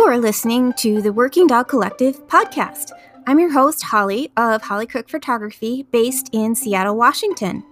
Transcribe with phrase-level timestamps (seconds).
[0.00, 2.90] You are listening to the Working Dog Collective podcast.
[3.26, 7.62] I'm your host, Holly of Holly Cook Photography, based in Seattle, Washington.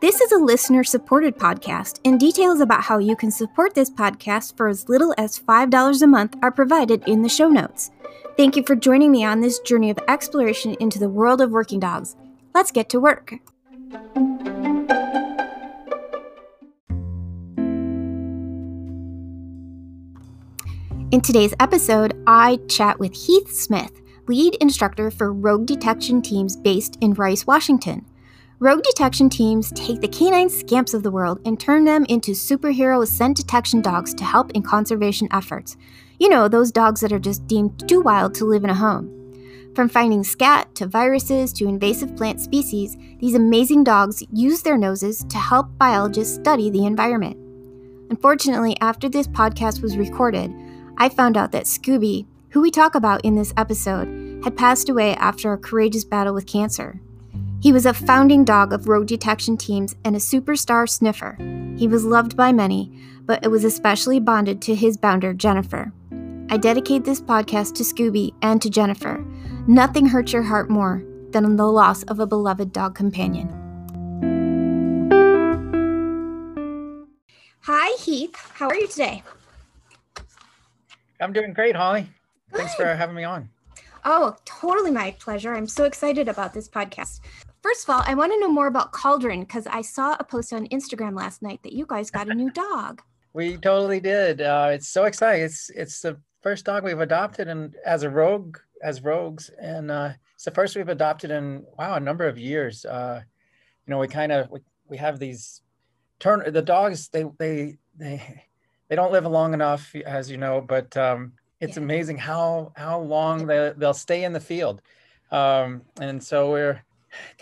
[0.00, 4.56] This is a listener supported podcast, and details about how you can support this podcast
[4.56, 7.90] for as little as $5 a month are provided in the show notes.
[8.38, 11.80] Thank you for joining me on this journey of exploration into the world of working
[11.80, 12.16] dogs.
[12.54, 13.34] Let's get to work.
[21.14, 26.98] In today's episode, I chat with Heath Smith, lead instructor for rogue detection teams based
[27.00, 28.04] in Rice, Washington.
[28.58, 33.06] Rogue detection teams take the canine scamps of the world and turn them into superhero
[33.06, 35.76] scent detection dogs to help in conservation efforts.
[36.18, 39.08] You know, those dogs that are just deemed too wild to live in a home.
[39.76, 45.24] From finding scat to viruses to invasive plant species, these amazing dogs use their noses
[45.28, 47.36] to help biologists study the environment.
[48.10, 50.52] Unfortunately, after this podcast was recorded,
[50.98, 55.14] I found out that Scooby, who we talk about in this episode, had passed away
[55.16, 57.00] after a courageous battle with cancer.
[57.60, 61.36] He was a founding dog of rogue detection teams and a superstar sniffer.
[61.76, 62.92] He was loved by many,
[63.24, 65.92] but it was especially bonded to his bounder, Jennifer.
[66.50, 69.24] I dedicate this podcast to Scooby and to Jennifer.
[69.66, 73.48] Nothing hurts your heart more than the loss of a beloved dog companion.
[77.62, 78.52] Hi, Heath.
[78.54, 79.22] How are you today?
[81.24, 82.06] I'm doing great, Holly.
[82.52, 83.48] Thanks for having me on.
[84.04, 85.54] Oh, totally my pleasure.
[85.54, 87.20] I'm so excited about this podcast.
[87.62, 90.52] First of all, I want to know more about Cauldron because I saw a post
[90.52, 93.00] on Instagram last night that you guys got a new dog.
[93.32, 94.42] We totally did.
[94.42, 95.44] Uh, it's so exciting.
[95.44, 100.12] It's it's the first dog we've adopted and as a rogue as rogues, and uh,
[100.36, 102.84] it's the first we've adopted in wow a number of years.
[102.84, 103.22] Uh,
[103.84, 105.62] you know, we kind of we, we have these
[106.20, 108.44] turn the dogs they they they
[108.88, 111.82] they don't live long enough, as you know, but um, it's yeah.
[111.82, 114.82] amazing how how long they they'll stay in the field.
[115.30, 116.82] Um, and so we're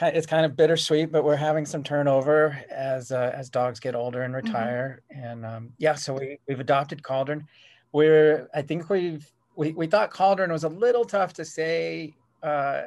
[0.01, 4.23] it's kind of bittersweet, but we're having some turnover as uh, as dogs get older
[4.23, 4.47] and mm-hmm.
[4.47, 5.03] retire.
[5.15, 5.25] Mm-hmm.
[5.25, 7.47] And um, yeah, so we we've adopted Cauldron.
[7.93, 12.15] We're I think we've we, we thought Cauldron was a little tough to say.
[12.43, 12.83] Uh,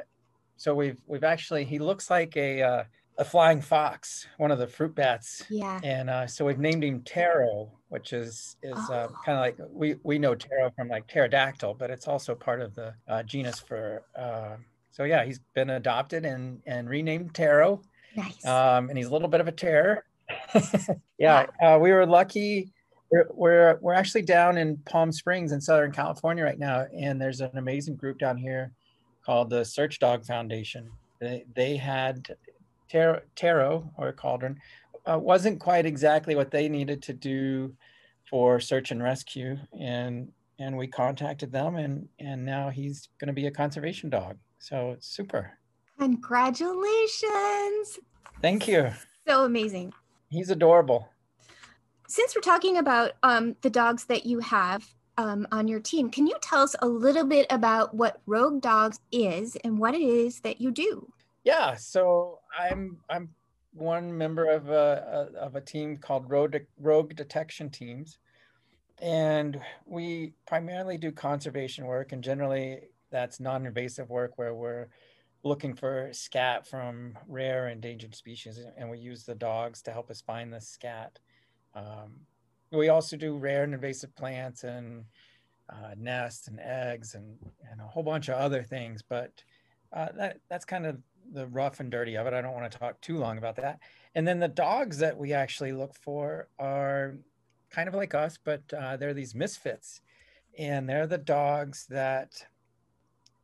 [0.56, 2.84] so we've we've actually he looks like a uh,
[3.18, 5.44] a flying fox, one of the fruit bats.
[5.48, 5.80] Yeah.
[5.82, 8.94] And uh, so we've named him Ptero, which is is uh, oh.
[8.94, 12.60] uh, kind of like we we know Ptero from like pterodactyl, but it's also part
[12.60, 14.02] of the uh, genus for.
[14.16, 14.56] Uh,
[14.90, 17.82] so yeah, he's been adopted and and renamed Ptero.
[18.16, 18.44] Nice.
[18.46, 20.04] Um, and he's a little bit of a terror.
[21.18, 22.72] yeah, uh, we were lucky.
[23.10, 27.40] We're, we're we're actually down in Palm Springs in Southern California right now, and there's
[27.40, 28.72] an amazing group down here
[29.24, 30.90] called the Search Dog Foundation.
[31.20, 32.36] They, they had
[32.90, 34.58] Ptero, Ptero or Cauldron
[35.06, 37.74] uh, wasn't quite exactly what they needed to do
[38.28, 43.32] for search and rescue, and and we contacted them, and and now he's going to
[43.32, 44.36] be a conservation dog.
[44.58, 45.52] So it's super.
[45.98, 47.98] Congratulations!
[48.42, 48.90] Thank you.
[49.26, 49.92] So amazing.
[50.28, 51.08] He's adorable.
[52.08, 54.86] Since we're talking about um, the dogs that you have
[55.18, 59.00] um, on your team, can you tell us a little bit about what Rogue Dogs
[59.10, 61.10] is and what it is that you do?
[61.44, 63.30] Yeah, so I'm I'm
[63.76, 68.18] one member of a, a of a team called Rogue, Rogue Detection Teams,
[69.00, 74.88] and we primarily do conservation work, and generally that's non-invasive work where we're
[75.42, 80.20] looking for scat from rare endangered species, and we use the dogs to help us
[80.20, 81.18] find the scat.
[81.74, 82.20] Um,
[82.72, 85.04] we also do rare and invasive plants and
[85.70, 87.36] uh, nests and eggs and,
[87.70, 89.32] and a whole bunch of other things, but
[89.92, 90.98] uh, that that's kind of
[91.32, 92.34] the rough and dirty of it.
[92.34, 93.80] I don't want to talk too long about that.
[94.14, 97.16] And then the dogs that we actually look for are
[97.70, 100.00] kind of like us, but uh, they're these misfits.
[100.58, 102.46] And they're the dogs that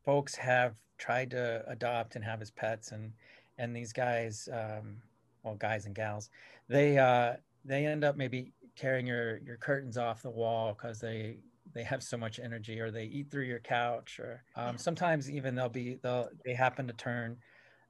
[0.04, 2.92] folks have tried to adopt and have as pets.
[2.92, 3.12] And,
[3.58, 4.96] and these guys, um,
[5.42, 6.30] well, guys and gals,
[6.68, 7.34] they, uh,
[7.64, 11.36] they end up maybe tearing your, your curtains off the wall because they,
[11.74, 15.54] they have so much energy or they eat through your couch or um, sometimes even
[15.54, 17.36] they'll be they'll they happen to turn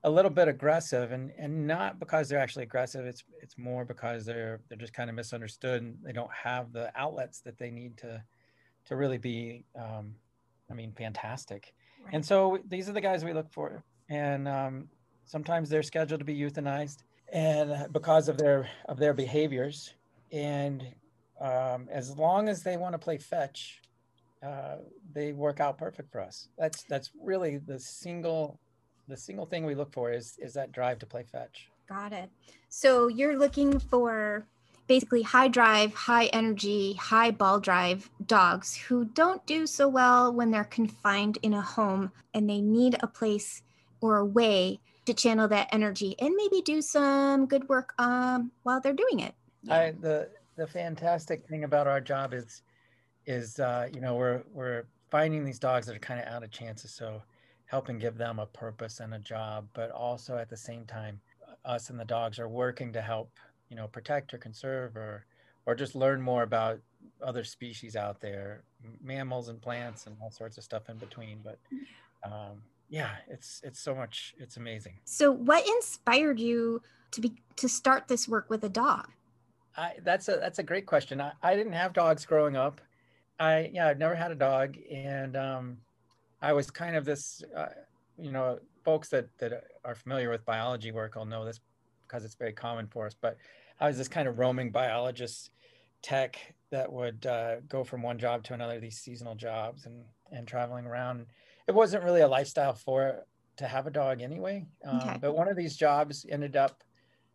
[0.04, 4.24] a little bit aggressive and and not because they're actually aggressive it's it's more because
[4.24, 7.96] they're they're just kind of misunderstood and they don't have the outlets that they need
[7.96, 8.22] to
[8.84, 10.14] to really be um,
[10.70, 11.74] i mean fantastic.
[12.04, 12.14] Right.
[12.14, 14.88] and so these are the guys we look for and um,
[15.24, 19.94] sometimes they're scheduled to be euthanized and because of their of their behaviors.
[20.30, 20.82] And
[21.40, 23.80] um, as long as they want to play fetch
[24.42, 24.78] uh,
[25.12, 26.48] they work out perfect for us.
[26.58, 28.58] That's that's really the single
[29.08, 31.68] the single thing we look for is is that drive to play fetch.
[31.88, 32.30] Got it.
[32.68, 34.46] So you're looking for
[34.86, 40.50] basically high drive, high energy, high ball drive dogs who don't do so well when
[40.50, 43.62] they're confined in a home and they need a place
[44.00, 48.80] or a way to channel that energy and maybe do some good work um, while
[48.80, 49.34] they're doing it.
[49.70, 52.62] I, the the fantastic thing about our job is
[53.26, 56.50] is uh, you know we're we're finding these dogs that are kind of out of
[56.50, 57.22] chances, so
[57.72, 61.18] helping give them a purpose and a job, but also at the same time,
[61.64, 63.30] us and the dogs are working to help
[63.70, 65.24] you know protect or conserve or
[65.64, 66.78] or just learn more about
[67.24, 68.64] other species out there,
[69.02, 71.38] mammals and plants and all sorts of stuff in between.
[71.42, 71.58] But
[72.24, 72.60] um,
[72.90, 74.34] yeah, it's it's so much.
[74.38, 74.98] It's amazing.
[75.04, 76.82] So, what inspired you
[77.12, 79.08] to be to start this work with a dog?
[79.78, 81.22] I, that's a that's a great question.
[81.22, 82.82] I, I didn't have dogs growing up.
[83.40, 85.78] I yeah, I've never had a dog, and um,
[86.42, 87.42] I was kind of this.
[87.56, 87.66] Uh,
[88.18, 91.60] you know, folks that that are familiar with biology work will know this
[92.06, 93.14] because it's very common for us.
[93.18, 93.38] But
[93.80, 95.50] I was this kind of roaming biologist
[96.02, 96.36] tech
[96.70, 100.86] that would uh, go from one job to another, these seasonal jobs, and and traveling
[100.86, 101.26] around.
[101.66, 103.24] It wasn't really a lifestyle for
[103.56, 104.66] to have a dog anyway.
[104.84, 105.18] Um, okay.
[105.20, 106.82] But one of these jobs ended up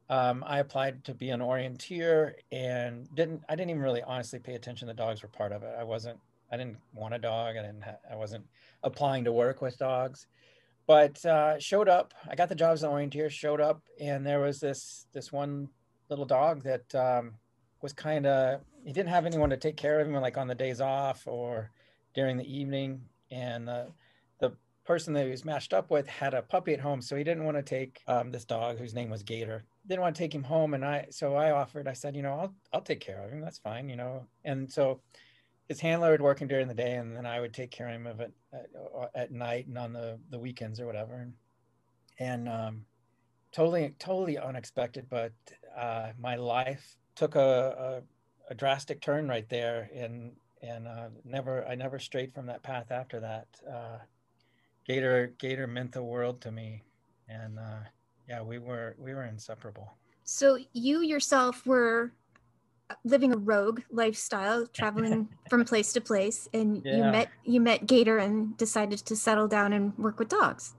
[0.10, 4.56] um, I applied to be an orienteer and didn't I didn't even really honestly pay
[4.56, 5.76] attention the dogs were part of it.
[5.78, 6.20] I wasn't
[6.52, 7.58] I didn't want a dog.
[7.58, 8.46] I didn't I wasn't
[8.84, 10.28] applying to work with dogs.
[10.86, 12.14] But uh, showed up.
[12.30, 13.30] I got the job as an orienteer.
[13.30, 15.68] Showed up, and there was this this one
[16.10, 17.34] little dog that um,
[17.82, 20.56] was kind of he didn't have anyone to take care of him like on the
[20.56, 21.72] days off or
[22.14, 23.02] during the evening.
[23.32, 23.88] And the
[24.40, 24.54] the
[24.86, 27.44] person that he was matched up with had a puppy at home, so he didn't
[27.44, 30.44] want to take um, this dog whose name was Gator didn't want to take him
[30.44, 33.32] home and i so i offered i said you know i'll i'll take care of
[33.32, 35.00] him that's fine you know and so
[35.68, 37.94] his handler would work him during the day and then i would take care of
[37.94, 38.68] him of it at,
[39.16, 41.16] at night and on the the weekends or whatever.
[41.16, 41.34] And,
[42.20, 42.86] and um,
[43.52, 45.34] totally totally unexpected but
[45.78, 48.02] uh, my life took a,
[48.50, 50.32] a, a, drastic turn right there and
[50.62, 53.48] and uh, never i never strayed from that path after that.
[53.70, 54.00] Uh,
[54.86, 56.84] gator gator meant the world to me.
[57.30, 57.84] And uh,
[58.28, 59.94] yeah we were we were inseparable.
[60.24, 62.12] So you yourself were
[63.04, 66.98] living a rogue lifestyle traveling from place to place and yeah.
[66.98, 70.76] you met you met gator and decided to settle down and work with dogs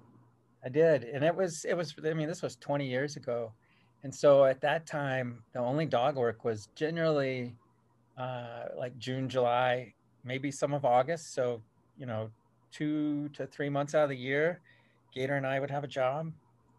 [0.65, 3.53] i did and it was it was i mean this was 20 years ago
[4.05, 7.55] and so at that time the only dog work was generally
[8.17, 9.93] uh, like june july
[10.25, 11.63] maybe some of august so
[11.99, 12.31] you know
[12.73, 14.61] two to three months out of the year
[15.15, 16.33] gator and i would have a job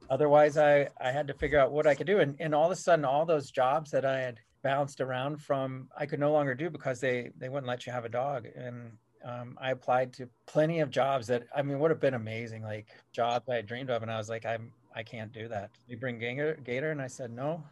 [0.10, 2.20] otherwise I, I had to figure out what I could do.
[2.20, 5.88] And, and all of a sudden, all those jobs that I had bounced around from,
[5.98, 8.48] I could no longer do because they, they wouldn't let you have a dog.
[8.56, 8.92] And
[9.24, 12.88] um, I applied to plenty of jobs that, I mean, would have been amazing, like
[13.12, 14.02] jobs I dreamed of.
[14.02, 15.72] And I was like, I'm, I can't do that.
[15.88, 16.92] You bring Gator, Gator.
[16.92, 17.64] And I said, no,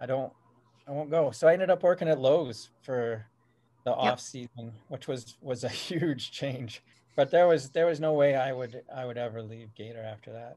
[0.00, 0.32] I don't,
[0.86, 1.30] I won't go.
[1.30, 3.26] So I ended up working at Lowe's for
[3.84, 3.98] the yep.
[3.98, 6.82] off season, which was, was a huge change.
[7.16, 10.32] But there was, there was no way I would, I would ever leave Gator after
[10.32, 10.56] that.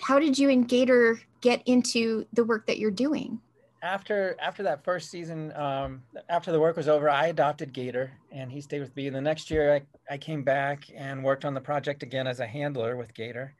[0.00, 3.40] How did you and Gator get into the work that you're doing?
[3.86, 8.50] After after that first season, um, after the work was over, I adopted Gator, and
[8.50, 9.06] he stayed with me.
[9.06, 12.40] And the next year, I, I came back and worked on the project again as
[12.40, 13.54] a handler with Gator.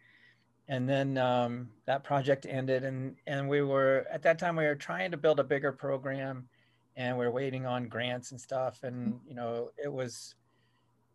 [0.67, 4.75] And then um, that project ended, and and we were at that time we were
[4.75, 6.49] trying to build a bigger program,
[6.97, 8.81] and we are waiting on grants and stuff.
[8.83, 10.35] And you know, it was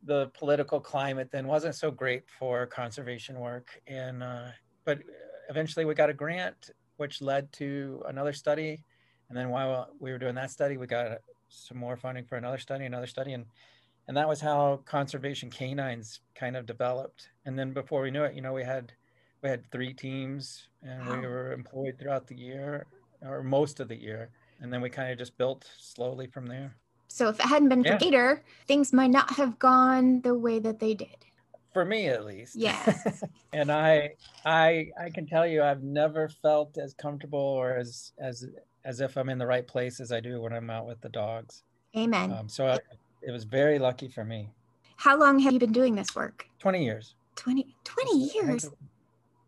[0.04, 4.52] the political climate then wasn't so great for conservation work, and uh,
[4.86, 5.00] but
[5.50, 8.86] eventually we got a grant, which led to another study.
[9.32, 12.58] And then while we were doing that study, we got some more funding for another
[12.58, 13.46] study, another study, and
[14.10, 17.30] and that was how conservation canines kind of developed.
[17.46, 18.92] And then before we knew it, you know, we had
[19.42, 21.22] we had three teams, and wow.
[21.22, 22.88] we were employed throughout the year
[23.22, 26.76] or most of the year, and then we kind of just built slowly from there.
[27.08, 27.94] So if it hadn't been yeah.
[27.94, 31.26] for Gator, things might not have gone the way that they did
[31.74, 32.56] for me at least.
[32.56, 33.24] Yes.
[33.54, 38.46] and I I I can tell you I've never felt as comfortable or as as
[38.86, 41.10] as if I'm in the right place as I do when I'm out with the
[41.10, 41.64] dogs.
[41.96, 42.32] Amen.
[42.32, 42.80] Um, so I,
[43.22, 44.50] it was very lucky for me.
[44.98, 46.46] How long have you been doing this work?
[46.60, 47.16] 20 years.
[47.36, 48.70] 20 20 years.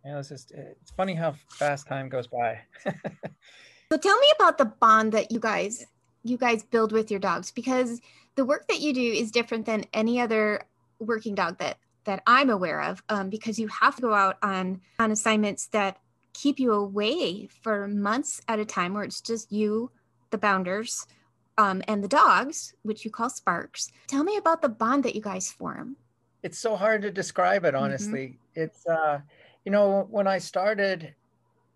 [0.05, 2.59] Yeah, it's just it's funny how fast time goes by.
[2.85, 5.85] so tell me about the bond that you guys
[6.23, 8.01] you guys build with your dogs because
[8.35, 10.61] the work that you do is different than any other
[10.99, 14.81] working dog that that I'm aware of, um, because you have to go out on
[14.99, 15.97] on assignments that
[16.33, 19.91] keep you away for months at a time, where it's just you,
[20.31, 21.05] the bounders,
[21.57, 23.91] um, and the dogs, which you call sparks.
[24.07, 25.95] Tell me about the bond that you guys form.
[26.41, 27.83] It's so hard to describe it, mm-hmm.
[27.83, 28.27] honestly.
[28.27, 28.61] Mm-hmm.
[28.63, 29.21] It's uh,
[29.65, 31.13] you know, when I started,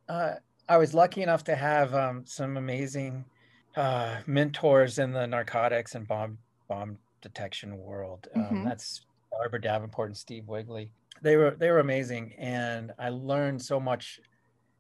[0.10, 0.36] uh,
[0.68, 3.24] I was lucky enough to have um, some amazing
[3.76, 6.38] uh, mentors in the narcotics and bomb
[6.68, 8.28] bomb detection world.
[8.36, 8.64] Um, mm-hmm.
[8.66, 10.92] That's Barbara Davenport and Steve Wigley.
[11.22, 14.20] They were they were amazing, and I learned so much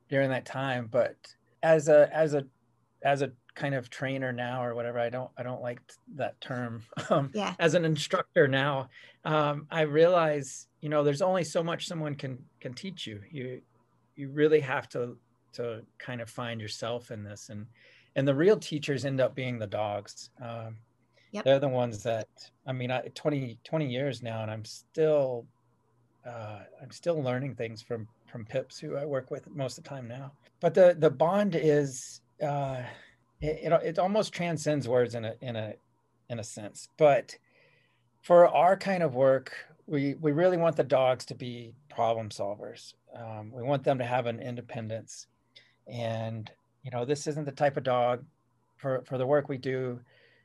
[0.09, 0.87] during that time.
[0.91, 1.15] But
[1.63, 2.45] as a as a
[3.03, 5.81] as a kind of trainer now or whatever, I don't I don't like
[6.15, 6.83] that term.
[7.09, 7.55] Um, yeah.
[7.59, 8.89] As an instructor now,
[9.23, 13.21] um, I realize you know there's only so much someone can can teach you.
[13.31, 13.61] You
[14.17, 15.17] you really have to
[15.53, 17.65] to kind of find yourself in this and
[18.15, 20.75] and the real teachers end up being the dogs um,
[21.31, 21.45] yep.
[21.45, 22.27] they're the ones that
[22.65, 25.45] i mean I, 20 20 years now and i'm still
[26.25, 29.89] uh, i'm still learning things from from pips who i work with most of the
[29.89, 30.31] time now.
[30.59, 32.81] But the the bond is uh,
[33.41, 35.73] it, it, it almost transcends words in a in a
[36.29, 36.89] in a sense.
[36.97, 37.35] But
[38.21, 39.53] for our kind of work
[39.85, 42.93] we we really want the dogs to be problem solvers.
[43.15, 45.27] Um, we want them to have an independence.
[45.87, 46.51] And
[46.83, 48.23] you know this isn't the type of dog
[48.75, 49.99] for for the work we do.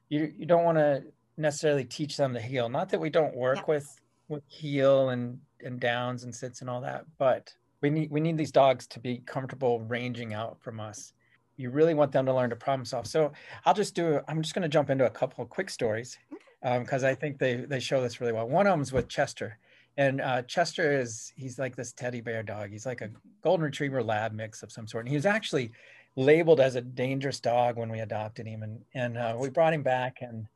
[0.09, 1.03] You you don't want to
[1.37, 2.69] necessarily teach them to heel.
[2.69, 3.75] Not that we don't work yeah.
[3.75, 8.21] with with heel and and downs and sits and all that but we need we
[8.21, 11.13] need these dogs to be comfortable ranging out from us
[11.57, 13.33] you really want them to learn to problem solve so
[13.67, 16.19] i'll just do i'm just going to jump into a couple of quick stories
[16.63, 19.59] because um, i think they they show this really well one of them's with chester
[19.97, 22.71] and uh, Chester is he's like this teddy bear dog.
[22.71, 23.11] He's like a
[23.43, 25.05] golden retriever lab mix of some sort.
[25.05, 25.71] And he was actually
[26.17, 29.83] labeled as a dangerous dog when we adopted him, and and uh, we brought him
[29.83, 30.47] back and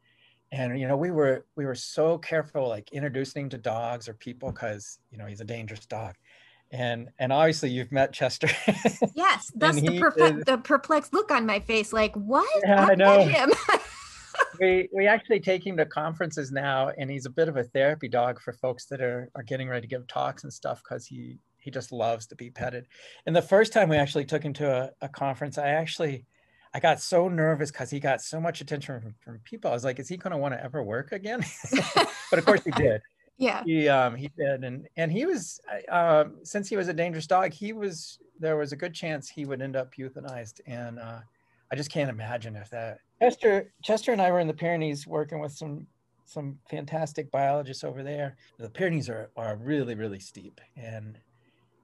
[0.52, 4.14] and you know we were we were so careful like introducing him to dogs or
[4.14, 6.14] people because you know he's a dangerous dog
[6.72, 8.48] and and obviously you've met chester
[9.14, 13.24] yes that's the, is, the perplexed look on my face like what yeah, i know
[13.24, 13.50] him
[14.60, 18.08] we we actually take him to conferences now, and he's a bit of a therapy
[18.08, 21.38] dog for folks that are are getting ready to give talks and stuff because he
[21.58, 22.86] he just loves to be petted.
[23.26, 26.26] And the first time we actually took him to a, a conference, I actually
[26.74, 29.70] I got so nervous because he got so much attention from, from people.
[29.70, 31.44] I was like, is he going to want to ever work again?
[32.30, 33.00] but of course he did.
[33.38, 33.62] Yeah.
[33.64, 37.52] He um he did, and and he was um since he was a dangerous dog,
[37.52, 41.20] he was there was a good chance he would end up euthanized, and uh,
[41.70, 45.40] I just can't imagine if that Chester, Chester and I were in the Pyrenees working
[45.40, 45.86] with some
[46.24, 48.36] some fantastic biologists over there.
[48.58, 51.18] The Pyrenees are are really really steep, and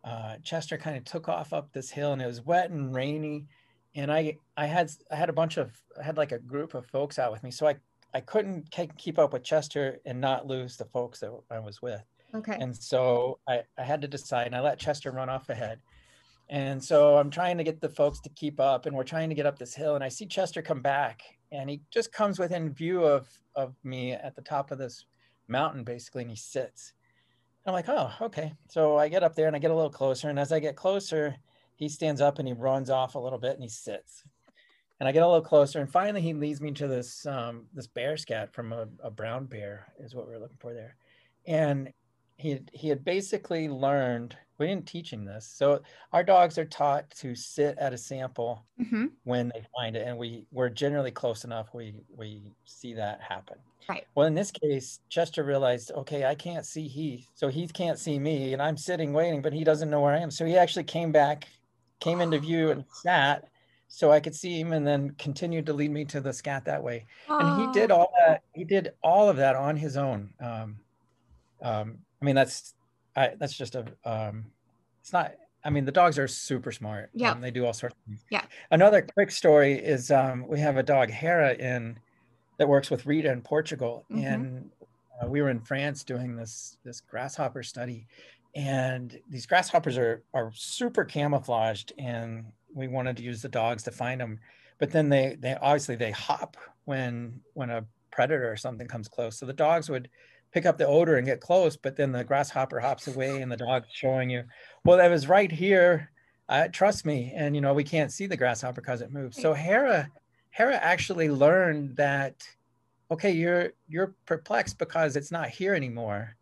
[0.05, 3.47] uh, Chester kind of took off up this hill, and it was wet and rainy.
[3.95, 6.87] And I I had I had a bunch of I had like a group of
[6.87, 7.77] folks out with me, so I
[8.15, 12.03] I couldn't keep up with Chester and not lose the folks that I was with.
[12.35, 12.57] Okay.
[12.59, 15.81] And so I, I had to decide, and I let Chester run off ahead.
[16.49, 19.35] And so I'm trying to get the folks to keep up and we're trying to
[19.35, 22.75] get up this hill and I see Chester come back and he just comes within
[22.75, 23.27] view of,
[23.57, 25.07] of me at the top of this
[25.49, 26.93] mountain basically and he sits.
[27.65, 28.53] And I'm like, oh, okay.
[28.69, 30.29] So I get up there and I get a little closer.
[30.29, 31.37] And as I get closer,
[31.77, 34.23] he stands up and he runs off a little bit and he sits.
[35.03, 37.89] And I get a little closer and finally he leads me to this um, this
[37.89, 40.95] bear scat from a, a brown bear is what we are looking for there.
[41.45, 41.93] And
[42.37, 45.81] he he had basically learned we didn't teach him this so
[46.13, 49.07] our dogs are taught to sit at a sample mm-hmm.
[49.25, 53.57] when they find it and we we're generally close enough we we see that happen
[53.89, 57.99] right well in this case chester realized okay i can't see heath so heath can't
[57.99, 60.57] see me and i'm sitting waiting but he doesn't know where i am so he
[60.57, 61.49] actually came back
[61.99, 63.49] came into view and sat
[63.95, 66.83] so I could see him and then continued to lead me to the scat that
[66.83, 67.05] way.
[67.29, 67.39] Oh.
[67.39, 68.43] And he did all that.
[68.55, 70.31] He did all of that on his own.
[70.41, 70.79] Um,
[71.61, 72.73] um, I mean, that's
[73.15, 74.47] I, that's just a um,
[75.03, 75.35] it's not.
[75.63, 77.11] I mean, the dogs are super smart.
[77.13, 78.25] Yeah, um, they do all sorts of things.
[78.31, 78.47] Yeah.
[78.71, 81.99] Another quick story is um, we have a dog Hera in
[82.57, 84.27] that works with Rita in Portugal, mm-hmm.
[84.27, 84.71] and
[85.23, 88.07] uh, we were in France doing this this grasshopper study,
[88.55, 93.91] and these grasshoppers are are super camouflaged, and we wanted to use the dogs to
[93.91, 94.39] find them,
[94.79, 99.39] but then they they obviously they hop when when a predator or something comes close,
[99.39, 100.09] so the dogs would
[100.53, 103.57] pick up the odor and get close, but then the grasshopper hops away and the
[103.57, 104.45] dog's showing you,
[104.85, 106.11] well, that was right here.
[106.49, 107.33] Uh, trust me.
[107.35, 109.41] And, you know, we can't see the grasshopper because it moves.
[109.41, 110.11] So Hera,
[110.51, 112.47] Hera actually learned that,
[113.11, 116.37] okay, you're, you're perplexed because it's not here anymore.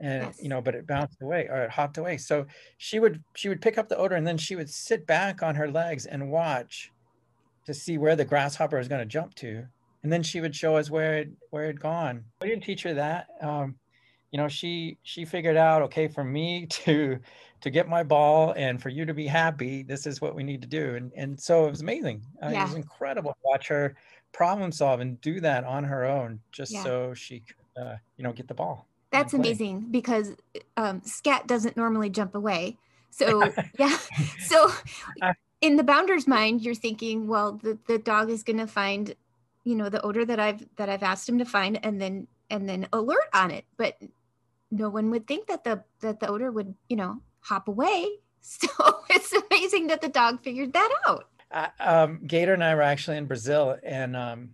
[0.00, 0.38] And, yes.
[0.42, 2.16] you know, but it bounced away or it hopped away.
[2.16, 2.46] So
[2.78, 5.54] she would, she would pick up the odor and then she would sit back on
[5.54, 6.90] her legs and watch
[7.66, 9.66] to see where the grasshopper was going to jump to
[10.02, 12.24] and then she would show us where it where it gone.
[12.40, 13.28] We didn't teach her that.
[13.40, 13.76] Um,
[14.30, 17.18] you know, she she figured out okay for me to
[17.60, 20.62] to get my ball and for you to be happy, this is what we need
[20.62, 20.94] to do.
[20.94, 22.22] And and so it was amazing.
[22.42, 22.62] Uh, yeah.
[22.62, 23.96] It was incredible to watch her
[24.32, 26.82] problem solve and do that on her own, just yeah.
[26.82, 28.86] so she could uh, you know get the ball.
[29.10, 30.32] That's amazing because
[30.76, 32.78] um, scat doesn't normally jump away.
[33.10, 33.96] So yeah,
[34.44, 34.70] so
[35.60, 39.14] in the bounder's mind, you're thinking, well, the, the dog is going to find,
[39.64, 42.68] you know, the odor that I've that I've asked him to find, and then and
[42.68, 43.64] then alert on it.
[43.76, 44.00] But
[44.70, 48.06] no one would think that the that the odor would, you know, hop away.
[48.42, 48.68] So
[49.10, 51.28] it's amazing that the dog figured that out.
[51.50, 54.52] Uh, um, Gator and I were actually in Brazil, and um,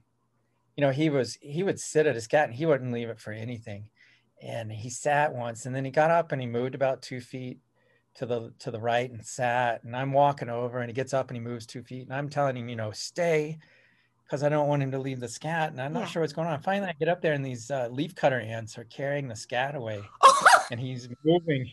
[0.77, 3.21] you know, he was he would sit at his cat, and he wouldn't leave it
[3.21, 3.89] for anything.
[4.43, 7.59] And he sat once, and then he got up and he moved about two feet
[8.17, 11.29] to the to the right and sat and i'm walking over and he gets up
[11.29, 13.59] and he moves two feet and i'm telling him you know stay
[14.25, 16.07] because i don't want him to leave the scat and i'm not yeah.
[16.07, 16.61] sure what's going on.
[16.61, 19.75] Finally i get up there and these uh, leaf cutter ants are carrying the scat
[19.75, 20.01] away
[20.71, 21.71] and he's moving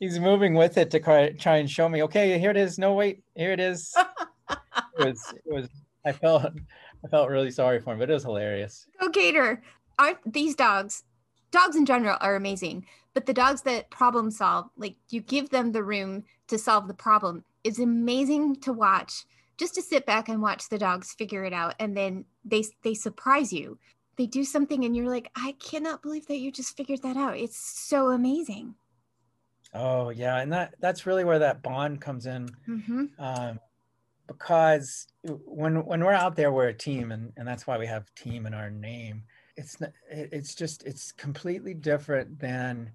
[0.00, 2.78] he's moving with it to try, try and show me okay here it is.
[2.78, 3.94] No wait here it is.
[4.98, 5.68] It was it was
[6.04, 8.86] i felt i felt really sorry for him but it was hilarious.
[9.00, 9.62] Go gator.
[9.98, 11.04] Aren't these dogs
[11.52, 15.72] dogs in general are amazing but the dogs that problem solve like you give them
[15.72, 19.24] the room to solve the problem is amazing to watch
[19.58, 22.94] just to sit back and watch the dogs figure it out and then they they
[22.94, 23.78] surprise you.
[24.16, 27.36] They do something and you're like i cannot believe that you just figured that out.
[27.36, 28.74] It's so amazing.
[29.72, 33.04] Oh yeah and that that's really where that bond comes in mm-hmm.
[33.18, 33.60] um,
[34.26, 38.12] because when when we're out there we're a team and, and that's why we have
[38.14, 39.22] team in our name
[39.56, 42.90] it's not, it's just it's completely different than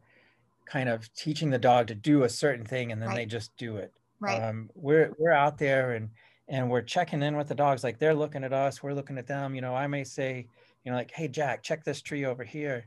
[0.66, 3.16] kind of teaching the dog to do a certain thing and then right.
[3.16, 3.94] they just do it.
[4.20, 4.42] Right.
[4.42, 6.10] Um, we're we're out there and
[6.48, 9.28] and we're checking in with the dogs like they're looking at us, we're looking at
[9.28, 9.54] them.
[9.54, 10.48] You know, I may say,
[10.84, 12.86] you know, like, hey Jack, check this tree over here.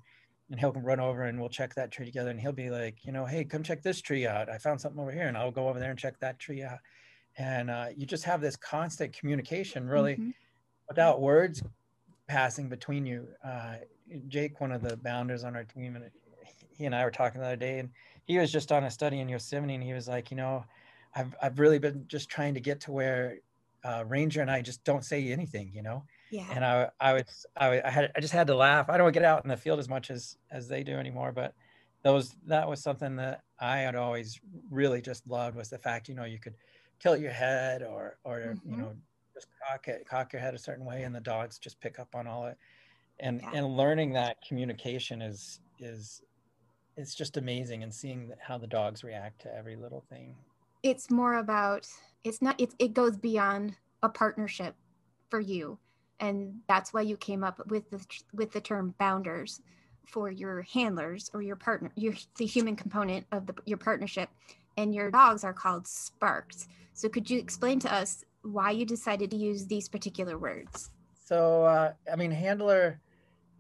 [0.50, 2.30] And he'll run over and we'll check that tree together.
[2.30, 4.50] And he'll be like, you know, hey, come check this tree out.
[4.50, 6.78] I found something over here, and I'll go over there and check that tree out.
[7.38, 10.30] And uh, you just have this constant communication, really, mm-hmm.
[10.88, 11.62] without words
[12.30, 13.26] passing between you.
[13.44, 13.74] Uh,
[14.28, 16.04] Jake, one of the bounders on our team, and
[16.70, 17.90] he and I were talking the other day, and
[18.24, 20.64] he was just on a study in Yosemite, and he was like, you know,
[21.14, 23.38] I've I've really been just trying to get to where
[23.82, 26.04] uh, Ranger and I just don't say anything, you know.
[26.30, 26.46] Yeah.
[26.52, 28.88] And I I was I, I had I just had to laugh.
[28.88, 31.54] I don't get out in the field as much as as they do anymore, but
[32.02, 34.40] those that was something that I had always
[34.70, 36.54] really just loved was the fact you know you could
[37.00, 38.70] tilt your head or or mm-hmm.
[38.70, 38.92] you know
[39.40, 42.14] just cock it cock your head a certain way and the dogs just pick up
[42.14, 42.56] on all it.
[43.18, 43.50] And yeah.
[43.54, 46.22] and learning that communication is is
[46.96, 50.34] it's just amazing and seeing how the dogs react to every little thing.
[50.82, 51.86] It's more about
[52.24, 54.74] it's not it, it goes beyond a partnership
[55.28, 55.78] for you.
[56.18, 59.60] And that's why you came up with the with the term bounders
[60.06, 64.28] for your handlers or your partner your the human component of the, your partnership.
[64.76, 66.68] And your dogs are called sparks.
[66.92, 70.90] So could you explain to us why you decided to use these particular words
[71.24, 73.00] so uh, i mean handler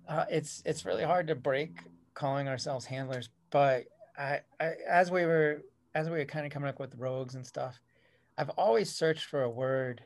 [0.08, 1.76] uh, it's it's really hard to break
[2.14, 3.84] calling ourselves handlers, but
[4.18, 5.62] I, I as we were
[5.94, 7.80] as we were kind of coming up with rogues and stuff,
[8.36, 10.02] I've always searched for a word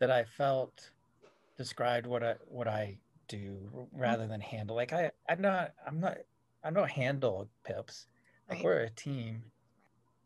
[0.00, 0.90] that I felt
[1.56, 4.74] described what I what I do rather than handle.
[4.74, 6.18] Like I I'm not I'm not
[6.64, 8.06] I don't handle pips.
[8.48, 8.64] Like right.
[8.64, 9.44] we're a team.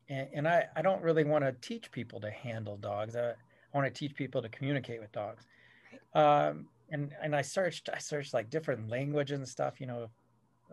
[0.08, 3.16] And, and I, I don't really want to teach people to handle dogs.
[3.16, 3.32] I,
[3.76, 5.44] I want to teach people to communicate with dogs.
[6.14, 10.08] Um, and and I searched I searched like different languages and stuff, you know,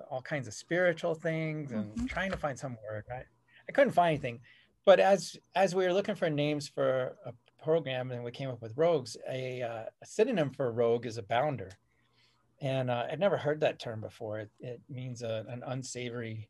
[0.09, 2.05] all kinds of spiritual things and mm-hmm.
[2.05, 3.03] trying to find some word.
[3.11, 3.23] I,
[3.67, 4.39] I couldn't find anything.
[4.85, 8.61] But as as we were looking for names for a program and we came up
[8.61, 11.71] with rogues, a, uh, a synonym for rogue is a bounder.
[12.61, 14.39] And uh, I'd never heard that term before.
[14.39, 16.47] It, it means a, an unsavory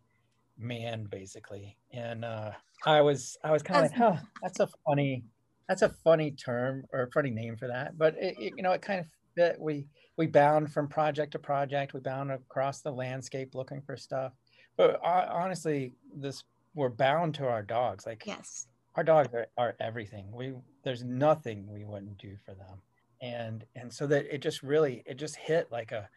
[0.57, 1.77] man, basically.
[1.91, 2.51] And uh,
[2.85, 5.23] I was I was kind of like, huh, that's a funny
[5.67, 7.97] that's a funny term or a funny name for that.
[7.97, 9.59] But it, it, you know, it kind of fit.
[9.59, 11.93] We we bound from project to project.
[11.93, 14.33] We bound across the landscape looking for stuff.
[14.77, 16.43] But uh, honestly, this
[16.75, 18.05] we're bound to our dogs.
[18.05, 20.31] Like yes, our dogs are, are everything.
[20.31, 22.81] We there's nothing we wouldn't do for them.
[23.21, 26.09] And and so that it just really it just hit like a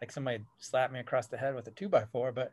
[0.00, 2.32] like somebody slapped me across the head with a two by four.
[2.32, 2.52] But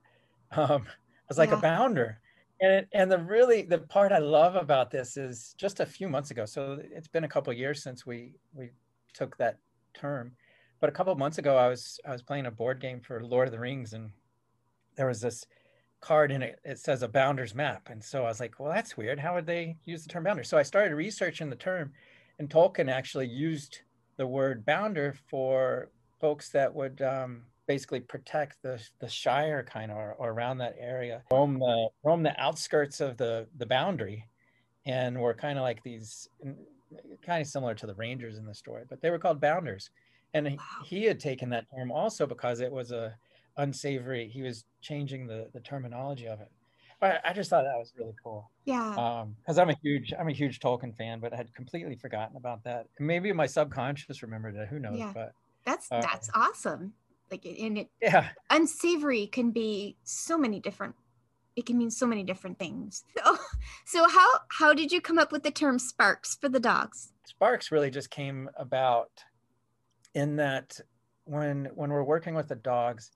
[0.51, 1.57] um, I was like yeah.
[1.57, 2.19] a bounder.
[2.61, 6.31] And, and the really the part I love about this is just a few months
[6.31, 6.45] ago.
[6.45, 8.69] So it's been a couple years since we we
[9.13, 9.57] took that
[9.93, 10.33] term
[10.79, 13.47] but a couple months ago, I was I was playing a board game for Lord
[13.47, 14.11] of the Rings, and
[14.95, 15.45] there was this
[16.01, 16.59] card in it.
[16.63, 19.19] It says a bounder's map, and so I was like, well, that's weird.
[19.19, 20.43] How would they use the term bounder?
[20.43, 21.91] So I started researching the term,
[22.37, 23.79] and Tolkien actually used
[24.15, 25.89] the word bounder for
[26.21, 30.75] folks that would um, basically protect the the Shire kind of or, or, around that
[30.77, 34.25] area, roam the roam the outskirts of the the boundary,
[34.85, 36.27] and were kind of like these
[37.25, 39.91] kind of similar to the Rangers in the story, but they were called bounders
[40.33, 40.57] and wow.
[40.85, 43.15] he had taken that term also because it was a
[43.57, 46.49] unsavory he was changing the the terminology of it
[46.99, 48.49] But I just thought that was really cool.
[48.65, 48.95] Yeah.
[48.95, 52.37] Um, because I'm a huge I'm a huge Tolkien fan, but I had completely forgotten
[52.37, 52.87] about that.
[52.99, 54.67] Maybe my subconscious remembered it.
[54.67, 54.99] Who knows?
[54.99, 55.11] Yeah.
[55.13, 55.33] But
[55.65, 56.93] That's uh, that's awesome.
[57.31, 60.95] Like and it yeah, unsavory can be so many different
[61.55, 63.03] it can mean so many different things.
[63.17, 63.37] So,
[63.85, 67.13] so how how did you come up with the term sparks for the dogs?
[67.25, 69.23] Sparks really just came about
[70.13, 70.79] in that
[71.25, 73.11] when when we're working with the dogs,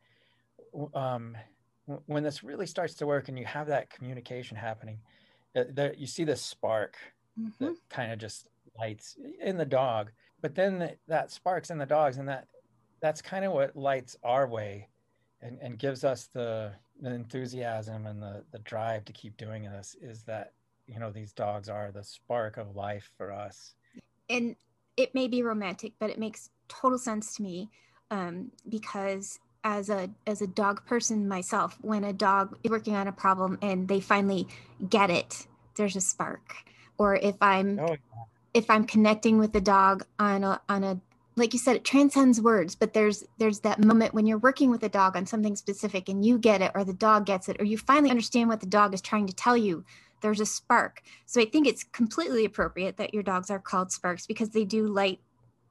[0.94, 1.38] um,
[1.86, 5.02] when this really starts to work and you have that communication happening,
[5.54, 6.98] that you see this spark
[7.38, 7.54] Mhm.
[7.60, 8.48] that kind of just
[8.80, 10.12] lights in the dog.
[10.42, 12.48] But then that sparks in the dogs, and that
[13.04, 14.88] that's kind of what lights our way,
[15.42, 19.96] and, and gives us the, the enthusiasm and the the drive to keep doing this.
[20.02, 20.54] Is that
[20.88, 23.76] you know these dogs are the spark of life for us.
[24.30, 24.56] and
[24.98, 27.70] it may be romantic, but it makes total sense to me
[28.12, 33.08] um, because as a as a dog person myself, when a dog is working on
[33.08, 34.48] a problem and they finally
[34.90, 36.56] get it, there's a spark.
[36.98, 37.98] Or if I'm Oh,
[38.54, 41.02] if I'm connecting with the dog on a on a
[41.36, 44.84] like you said, it transcends words, but there's there's that moment when you're working with
[44.84, 47.66] a dog on something specific and you get it or the dog gets it or
[47.66, 49.84] you finally understand what the dog is trying to tell you.
[50.22, 51.02] There's a spark.
[51.26, 54.88] So I think it's completely appropriate that your dogs are called sparks because they do
[54.88, 55.20] light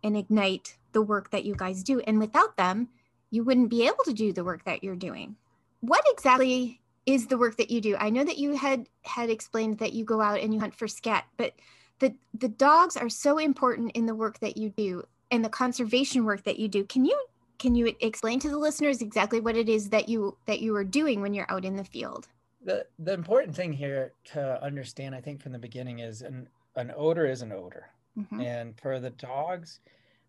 [0.03, 2.01] and ignite the work that you guys do.
[2.01, 2.89] And without them,
[3.31, 5.37] you wouldn't be able to do the work that you're doing.
[5.81, 7.97] What exactly is the work that you do?
[7.97, 10.87] I know that you had had explained that you go out and you hunt for
[10.87, 11.55] scat, but
[12.01, 16.25] the the dogs are so important in the work that you do and the conservation
[16.25, 16.85] work that you do.
[16.85, 17.19] Can you
[17.59, 20.85] can you explain to the listeners exactly what it is that you that you are
[20.85, 22.29] doing when you're out in the field?
[22.65, 26.93] the the important thing here to understand, I think, from the beginning is an an
[26.97, 27.87] odor is an odor.
[28.19, 28.45] Mhm.
[28.45, 29.81] and for the dogs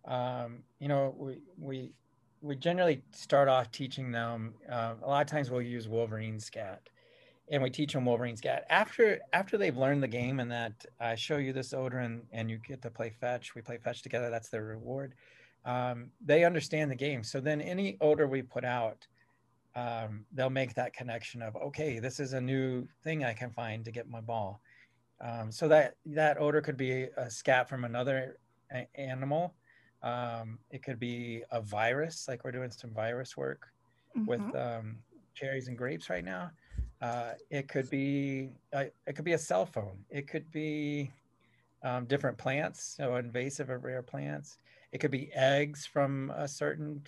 [0.06, 1.92] um, you know we we
[2.42, 6.82] we generally start off teaching them uh, a lot of times we'll use wolverine scat
[7.50, 11.16] and we teach them wolverine scat after after they've learned the game and that i
[11.16, 14.30] show you this odor and and you get to play fetch we play fetch together
[14.30, 15.14] that's their reward
[15.66, 19.08] um, they understand the game so then any odor we put out
[19.76, 23.84] um, they'll make that connection of okay this is a new thing i can find
[23.86, 24.62] to get my ball
[25.22, 28.40] um, so that that odor could be a scat from another
[28.74, 29.56] a- animal.
[30.02, 33.70] Um, it could be a virus, like we're doing some virus work
[34.26, 34.80] with Mhm.
[34.80, 34.98] um,
[35.34, 36.52] cherries and grapes right now.
[37.02, 40.06] Uh, it could be uh, it could be a cell phone.
[40.10, 41.12] It could be
[41.84, 44.58] um, different plants, so invasive or rare plants.
[44.92, 47.06] It could be eggs from a certain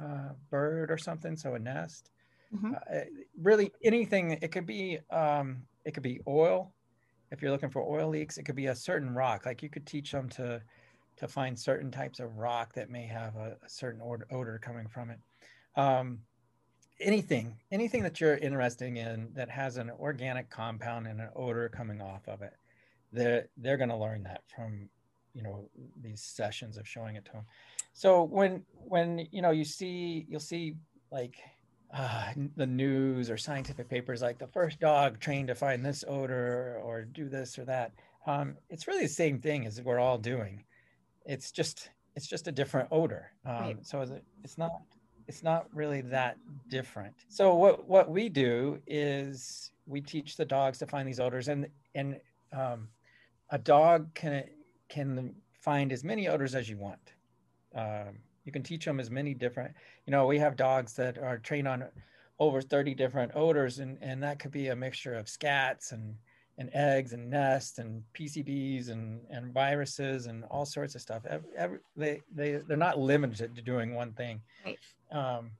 [0.00, 2.10] uh, bird or something, so a nest.
[2.50, 2.82] Mhm.
[2.90, 3.00] Uh,
[3.36, 4.32] really, anything.
[4.32, 6.74] It could be um, it could be oil
[7.30, 9.86] if you're looking for oil leaks it could be a certain rock like you could
[9.86, 10.62] teach them to
[11.16, 14.88] to find certain types of rock that may have a, a certain odor, odor coming
[14.88, 15.20] from it
[15.76, 16.24] um,
[17.02, 22.00] anything anything that you're interested in that has an organic compound and an odor coming
[22.00, 22.54] off of it
[23.12, 24.88] they're they're going to learn that from
[25.34, 25.68] you know
[26.00, 27.44] these sessions of showing it to them
[27.92, 30.74] so when when you know you see you'll see
[31.10, 31.36] like
[31.94, 36.80] uh, the news or scientific papers like the first dog trained to find this odor
[36.82, 37.92] or do this or that
[38.26, 40.64] um, it's really the same thing as we're all doing.
[41.26, 43.32] It's just it's just a different odor.
[43.44, 43.86] Um, Right.
[43.86, 44.70] so it's- it's not
[45.32, 46.36] it's not really that
[46.68, 47.14] different.
[47.28, 51.66] So what what we do is we teach the dogs to find these odors and
[51.94, 52.20] and
[52.52, 52.88] um,
[53.48, 54.44] a dog can
[54.90, 57.14] can find as many odors as you want.
[57.74, 59.72] Um, you can teach them as many different
[60.06, 61.86] you know we have dogs that are trained on
[62.38, 66.14] over 30 different odors and and that could be a mixture of scats and
[66.58, 71.22] and eggs and nests and PCBs and and viruses and all sorts of stuff.
[71.28, 74.40] Every, every, they they they're not limited to doing one thing.
[74.64, 74.78] Right.
[75.10, 75.50] Um,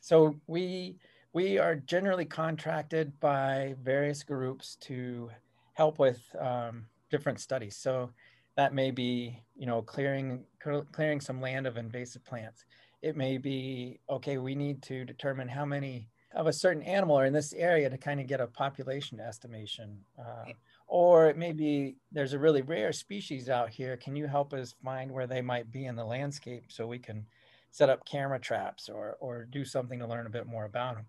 [0.00, 0.96] so we
[1.32, 5.30] we are generally contracted by various groups to
[5.74, 7.76] help with um, different studies.
[7.76, 8.10] So
[8.56, 10.44] that may be you know clearing
[10.92, 12.64] clearing some land of invasive plants.
[13.00, 14.38] It may be okay.
[14.38, 17.98] We need to determine how many of a certain animal or in this area to
[17.98, 19.98] kind of get a population estimation.
[20.18, 20.52] Uh,
[20.86, 23.96] or maybe there's a really rare species out here.
[23.96, 27.26] Can you help us find where they might be in the landscape so we can
[27.72, 31.06] set up camera traps or or do something to learn a bit more about them?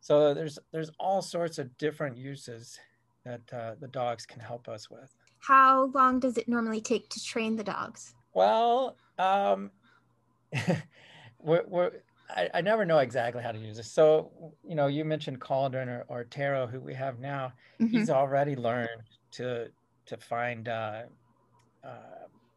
[0.00, 2.78] So there's there's all sorts of different uses
[3.24, 5.14] that uh, the dogs can help us with.
[5.38, 8.14] How long does it normally take to train the dogs?
[8.34, 9.70] Well, um,
[11.38, 11.92] we're, we're
[12.36, 13.90] I, I never know exactly how to use this.
[13.90, 14.30] So,
[14.66, 17.52] you know, you mentioned Cauldron or, or Ptero, who we have now.
[17.80, 17.90] Mhm.
[17.90, 19.68] He's already learned to
[20.06, 21.02] to find uh,
[21.84, 21.88] uh,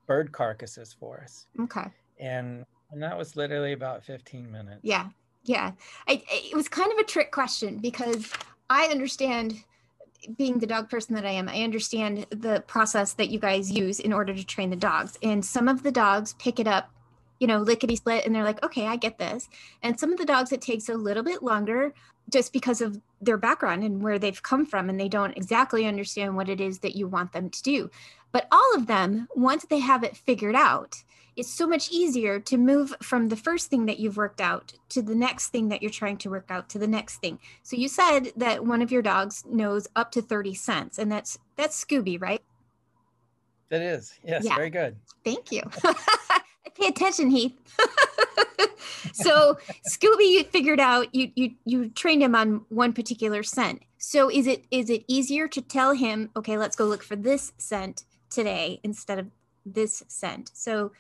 [0.08, 1.86] bird carcasses for us, Okay.
[2.20, 4.80] and and that was literally about 15 minutes.
[4.84, 5.10] Yeah.
[5.44, 5.72] Yeah.
[6.08, 8.32] I- it was kind of a trick question because
[8.70, 9.64] I understand
[10.38, 14.00] being the dog person that I am, I understand the process that you guys use
[14.00, 15.18] in order to train the dogs.
[15.22, 16.90] And some of the dogs pick it up,
[17.40, 19.50] you know, lickety split, and they're like, okay, I get this.
[19.84, 21.94] And some of the dogs, it takes a little bit longer
[22.30, 26.36] just because of their background and where they've come from, and they don't exactly understand
[26.36, 27.90] what it is that you want them to do.
[28.32, 31.04] But all of them, once they have it figured out,
[31.36, 35.02] it's so much easier to move from the first thing that you've worked out to
[35.02, 37.40] the next thing that you're trying to work out to the next thing.
[37.64, 41.38] So you said that one of your dogs knows up to 30 cents, and that's
[41.56, 42.42] that's Scooby, right?
[43.70, 44.14] That is.
[44.24, 44.56] Yes, yeah.
[44.56, 44.96] very good.
[45.24, 45.64] Thank you.
[46.76, 47.54] Pay attention, Heath.
[49.14, 49.58] so
[49.90, 53.82] Scooby you figured out you you you trained him on one particular scent.
[53.98, 57.54] So is it is it easier to tell him, okay, let's go look for this
[57.58, 59.28] scent today instead of
[59.66, 60.52] this scent?
[60.54, 60.92] So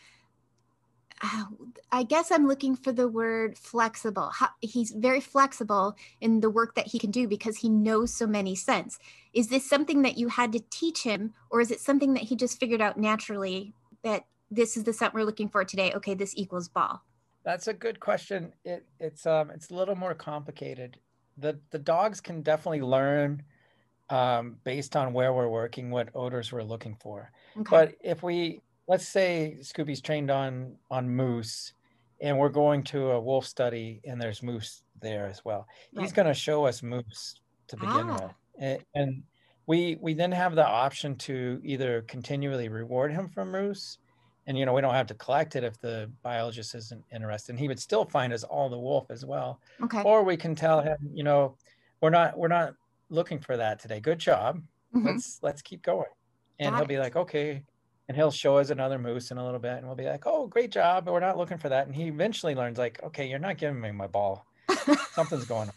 [1.21, 1.45] uh,
[1.91, 4.31] I guess I'm looking for the word flexible.
[4.61, 8.55] He's very flexible in the work that he can do because he knows so many
[8.55, 8.99] scents.
[9.33, 12.35] Is this something that you had to teach him, or is it something that he
[12.35, 15.91] just figured out naturally that this is the scent we're looking for today?
[15.93, 17.03] Okay, this equals ball.
[17.43, 18.53] That's a good question.
[18.63, 20.97] It, it's um, it's a little more complicated.
[21.37, 23.43] The the dogs can definitely learn
[24.09, 27.31] um, based on where we're working, what odors we're looking for.
[27.57, 27.69] Okay.
[27.69, 31.73] But if we let's say Scooby's trained on on moose,
[32.21, 35.67] and we're going to a wolf study, and there's moose there as well.
[35.93, 36.03] Right.
[36.03, 38.13] He's going to show us moose to begin ah.
[38.13, 39.23] with, and, and
[39.67, 43.97] we we then have the option to either continually reward him for moose
[44.47, 47.59] and you know we don't have to collect it if the biologist isn't interested and
[47.59, 49.59] he would still find us all the wolf as well.
[49.83, 50.01] Okay.
[50.03, 51.55] Or we can tell him you know
[52.01, 52.73] we're not we're not
[53.09, 53.99] looking for that today.
[53.99, 54.61] Good job.
[54.95, 55.07] Mm-hmm.
[55.07, 56.05] let's let's keep going.
[56.59, 56.89] And Got he'll it.
[56.89, 57.63] be like okay.
[58.07, 60.47] And he'll show us another moose in a little bit and we'll be like oh
[60.47, 61.87] great job but we're not looking for that.
[61.87, 64.45] And he eventually learns like okay you're not giving me my ball.
[65.13, 65.75] Something's going on.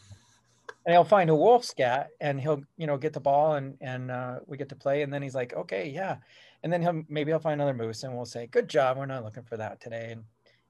[0.85, 4.11] And he'll find a wolf scat and he'll you know get the ball and and
[4.11, 6.17] uh, we get to play and then he's like okay yeah
[6.63, 9.25] and then he'll maybe he'll find another moose and we'll say good job we're not
[9.25, 10.11] looking for that today.
[10.13, 10.25] And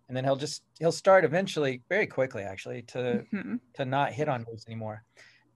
[0.09, 3.57] and then he'll just he'll start eventually very quickly actually to mm-hmm.
[3.75, 5.05] to not hit on moose anymore.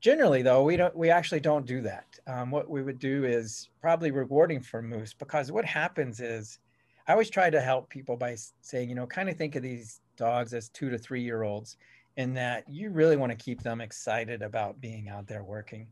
[0.01, 2.07] Generally though we don't we actually don't do that.
[2.27, 6.59] Um, what we would do is probably rewarding for moose because what happens is
[7.09, 10.01] i always try to help people by saying you know kind of think of these
[10.17, 11.77] dogs as two to three year olds
[12.17, 15.89] in that you really want to keep them excited about being out there working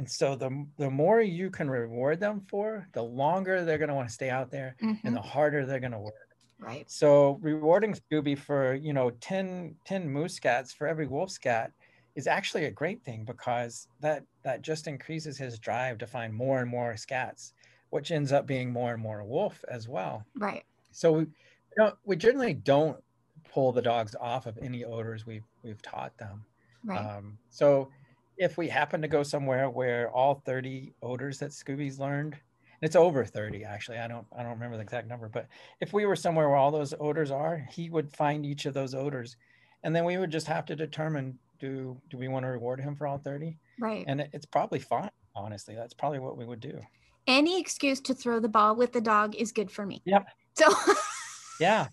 [0.00, 3.94] and so the, the more you can reward them for the longer they're going to
[3.94, 5.06] want to stay out there mm-hmm.
[5.06, 6.14] and the harder they're going to work
[6.58, 11.72] right so rewarding scooby for you know 10 10 moose scats for every wolf scat
[12.14, 16.60] is actually a great thing because that that just increases his drive to find more
[16.60, 17.52] and more scats,
[17.90, 20.24] which ends up being more and more wolf as well.
[20.36, 20.64] Right.
[20.90, 22.98] So we you know, we generally don't
[23.52, 26.44] pull the dogs off of any odors we've we've taught them.
[26.84, 26.98] Right.
[26.98, 27.90] Um, so
[28.40, 32.36] if we happen to go somewhere where all 30 odors that Scooby's learned,
[32.80, 33.98] it's over 30 actually.
[33.98, 35.46] I don't I don't remember the exact number, but
[35.80, 38.94] if we were somewhere where all those odors are, he would find each of those
[38.94, 39.36] odors.
[39.84, 42.96] And then we would just have to determine do do we want to reward him
[42.96, 44.04] for all 30 right.
[44.08, 45.74] And it's probably fine honestly.
[45.74, 46.80] That's probably what we would do.
[47.26, 50.00] Any excuse to throw the ball with the dog is good for me.
[50.06, 50.26] Yep.
[50.56, 50.72] So
[51.60, 51.88] yeah.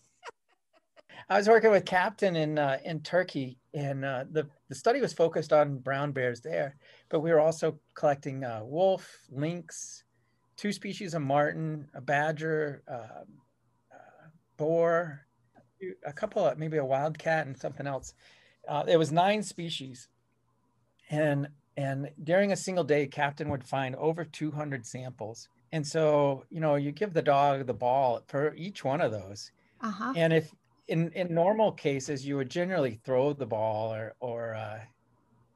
[1.30, 5.14] I was working with captain in uh, in turkey and uh, the, the study was
[5.14, 6.76] focused on brown bears there
[7.10, 10.04] but we were also collecting uh, wolf lynx
[10.56, 13.24] two species of marten a badger uh,
[13.92, 14.28] uh,
[14.58, 15.26] boar
[16.06, 18.14] a couple of maybe a wildcat and something else
[18.68, 20.10] uh, it was nine species,
[21.10, 25.48] and and during a single day, captain would find over 200 samples.
[25.72, 29.52] And so, you know, you give the dog the ball for each one of those.
[29.82, 30.14] Uh-huh.
[30.16, 30.50] And if
[30.88, 34.80] in in normal cases, you would generally throw the ball or or uh,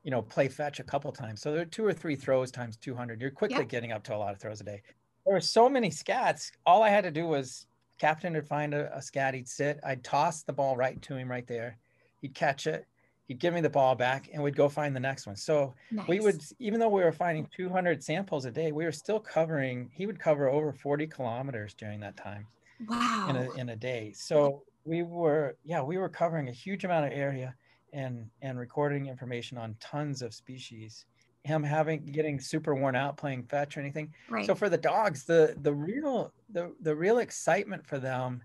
[0.04, 1.42] you know play fetch a couple times.
[1.42, 3.22] So there are two or three throws times 200.
[3.22, 3.70] You're quickly yep.
[3.70, 4.82] getting up to a lot of throws a day.
[5.26, 6.52] There were so many scats.
[6.66, 7.66] All I had to do was
[8.00, 9.34] captain would find a, a scat.
[9.34, 9.80] He'd sit.
[9.86, 11.78] I'd toss the ball right to him right there.
[12.22, 12.86] He'd catch it
[13.32, 15.38] he'd give me the ball back and we'd go find the next one.
[15.38, 16.06] So nice.
[16.06, 19.90] we would, even though we were finding 200 samples a day, we were still covering,
[19.94, 22.46] he would cover over 40 kilometers during that time.
[22.90, 23.28] Wow.
[23.30, 24.12] In a, in a day.
[24.14, 27.56] So we were, yeah, we were covering a huge amount of area
[27.94, 31.06] and, and recording information on tons of species.
[31.44, 34.14] Him having, getting super worn out playing fetch or anything.
[34.30, 34.46] Right.
[34.46, 38.44] So for the dogs, the, the real, the, the real excitement for them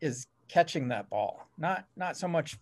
[0.00, 2.56] is catching that ball, not, not so much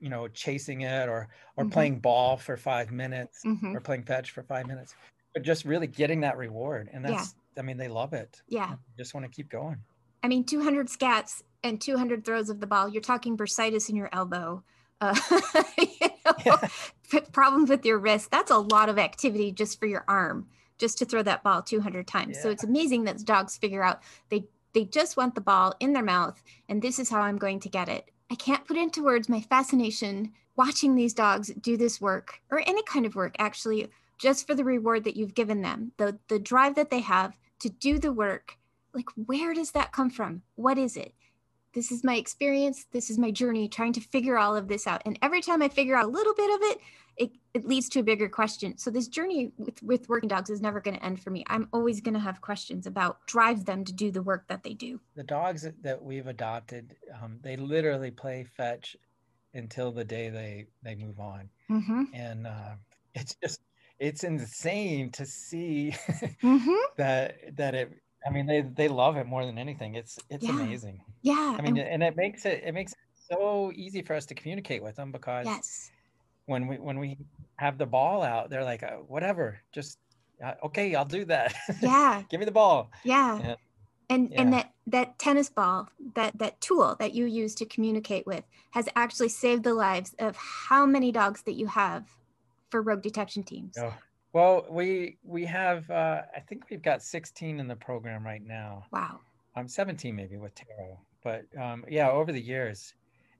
[0.00, 1.72] you know chasing it or or mm-hmm.
[1.72, 3.76] playing ball for five minutes mm-hmm.
[3.76, 4.94] or playing fetch for five minutes
[5.34, 7.62] but just really getting that reward and that's yeah.
[7.62, 9.76] i mean they love it yeah just want to keep going
[10.22, 14.08] i mean 200 scats and 200 throws of the ball you're talking bursitis in your
[14.12, 14.62] elbow
[15.00, 15.14] uh,
[15.78, 15.86] you
[16.24, 17.20] know, yeah.
[17.32, 18.30] problems with your wrist.
[18.30, 20.46] That's a lot of activity just for your arm,
[20.78, 22.36] just to throw that ball 200 times.
[22.36, 22.42] Yeah.
[22.42, 26.02] So it's amazing that dogs figure out they they just want the ball in their
[26.02, 28.10] mouth, and this is how I'm going to get it.
[28.30, 32.82] I can't put into words my fascination watching these dogs do this work or any
[32.84, 36.74] kind of work actually just for the reward that you've given them the the drive
[36.74, 38.58] that they have to do the work
[38.92, 41.14] like where does that come from what is it
[41.72, 45.02] this is my experience this is my journey trying to figure all of this out.
[45.04, 46.80] And every time i figure out a little bit of it
[47.16, 48.78] it, it leads to a bigger question.
[48.78, 51.44] So this journey with, with working dogs is never going to end for me.
[51.48, 54.72] I'm always going to have questions about drive them to do the work that they
[54.72, 55.00] do.
[55.16, 58.96] The dogs that we've adopted um, they literally play fetch
[59.52, 61.50] until the day they they move on.
[61.70, 62.02] Mm-hmm.
[62.14, 62.74] and uh,
[63.14, 63.60] it's just
[63.98, 65.94] it's insane to see
[66.42, 66.74] mm-hmm.
[66.96, 67.92] that that it
[68.26, 69.94] I mean, they they love it more than anything.
[69.94, 70.50] It's it's yeah.
[70.50, 71.02] amazing.
[71.22, 71.56] Yeah.
[71.58, 72.98] I mean, and, and, it makes it it makes it
[73.30, 75.90] so easy for us to communicate with them because yes.
[76.46, 77.18] when we when we
[77.56, 79.98] have the ball out, they're like, oh, whatever, just
[80.44, 81.54] uh, okay, I'll do that.
[81.80, 82.22] Yeah.
[82.30, 82.90] Give me the ball.
[83.04, 83.38] Yeah.
[83.38, 83.56] And
[84.10, 84.40] and, yeah.
[84.42, 88.88] and that that tennis ball, that that tool that you use to communicate with, has
[88.96, 92.04] actually saved the lives of how many dogs that you have
[92.70, 93.76] for rogue detection teams.
[93.78, 93.94] Oh,
[94.32, 98.84] well, we we have uh, I think we've got 16 in the program right now.
[98.92, 99.20] Wow.
[99.56, 102.94] I'm um, 17 maybe with Ptero, but um, yeah, over the years,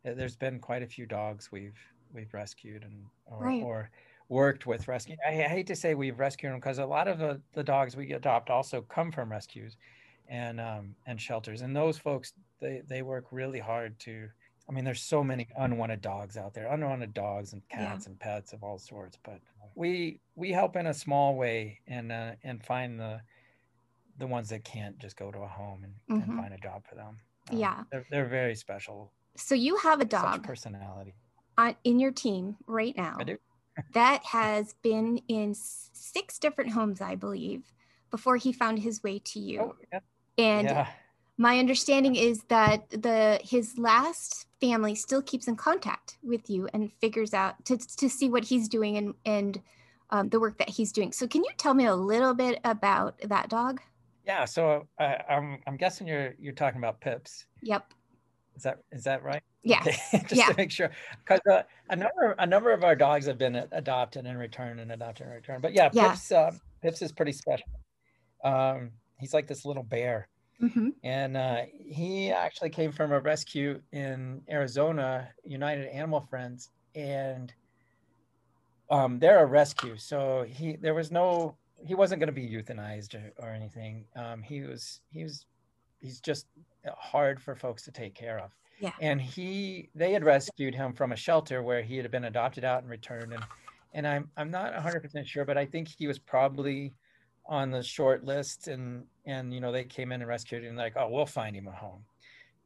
[0.04, 1.78] uh, there's been quite a few dogs we've
[2.12, 3.62] we've rescued and or, right.
[3.62, 3.90] or
[4.28, 5.16] worked with rescue.
[5.26, 7.96] I, I, hate to say we've rescued them because a lot of the, the dogs
[7.96, 9.76] we adopt also come from rescues
[10.28, 14.28] and um, and shelters, and those folks they they work really hard to.
[14.68, 18.10] I mean, there's so many unwanted dogs out there, unwanted dogs and cats yeah.
[18.10, 19.40] and pets of all sorts, but
[19.74, 23.20] we we help in a small way and uh, and find the
[24.18, 26.30] the ones that can't just go to a home and, mm-hmm.
[26.30, 27.18] and find a job for them.
[27.50, 29.12] Um, yeah, they're, they're very special.
[29.36, 31.14] So you have a dog personality
[31.56, 33.16] on, in your team right now.
[33.18, 33.38] I do.
[33.94, 37.72] that has been in six different homes, I believe,
[38.10, 39.60] before he found his way to you.
[39.60, 40.00] Oh, yeah.
[40.36, 40.88] And yeah
[41.40, 46.92] my understanding is that the his last family still keeps in contact with you and
[47.00, 49.60] figures out to, to see what he's doing and and
[50.10, 51.12] um, the work that he's doing.
[51.12, 53.80] So can you tell me a little bit about that dog?
[54.26, 57.46] Yeah, so uh, I'm I'm guessing you're you're talking about Pips.
[57.62, 57.94] Yep.
[58.56, 59.42] Is that is that right?
[59.62, 59.80] Yeah.
[59.80, 59.96] Okay.
[60.12, 60.46] Just yeah.
[60.46, 60.90] to make sure,
[61.24, 64.92] because uh, a number a number of our dogs have been adopted and returned and
[64.92, 65.62] adopted and returned.
[65.62, 66.10] But yeah, yeah.
[66.10, 67.68] Pips uh, Pips is pretty special.
[68.44, 70.28] Um, he's like this little bear
[70.62, 70.88] Mm-hmm.
[71.04, 77.52] And uh, he actually came from a rescue in Arizona, United Animal Friends, and
[78.90, 79.96] um, they're a rescue.
[79.96, 84.04] So he there was no he wasn't going to be euthanized or, or anything.
[84.16, 85.46] Um, he was he was
[86.00, 86.46] he's just
[86.96, 88.50] hard for folks to take care of.
[88.80, 88.92] Yeah.
[89.00, 92.82] And he they had rescued him from a shelter where he had been adopted out
[92.82, 93.44] and returned and
[93.92, 96.94] and I'm I'm not 100% sure but I think he was probably
[97.46, 100.94] on the short list and and you know they came in and rescued him like
[100.96, 102.04] oh we'll find him a home.